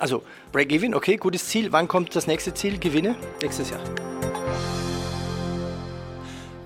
Also 0.00 0.24
Break-Even, 0.50 0.92
okay, 0.92 1.16
gutes 1.16 1.46
Ziel. 1.48 1.70
Wann 1.70 1.86
kommt 1.86 2.16
das 2.16 2.26
nächste 2.26 2.52
Ziel? 2.52 2.78
Gewinne? 2.78 3.14
Nächstes 3.40 3.70
Jahr. 3.70 3.80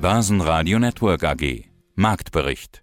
Börsenradio 0.00 0.78
Network 0.78 1.24
AG 1.24 1.64
Marktbericht 1.94 2.82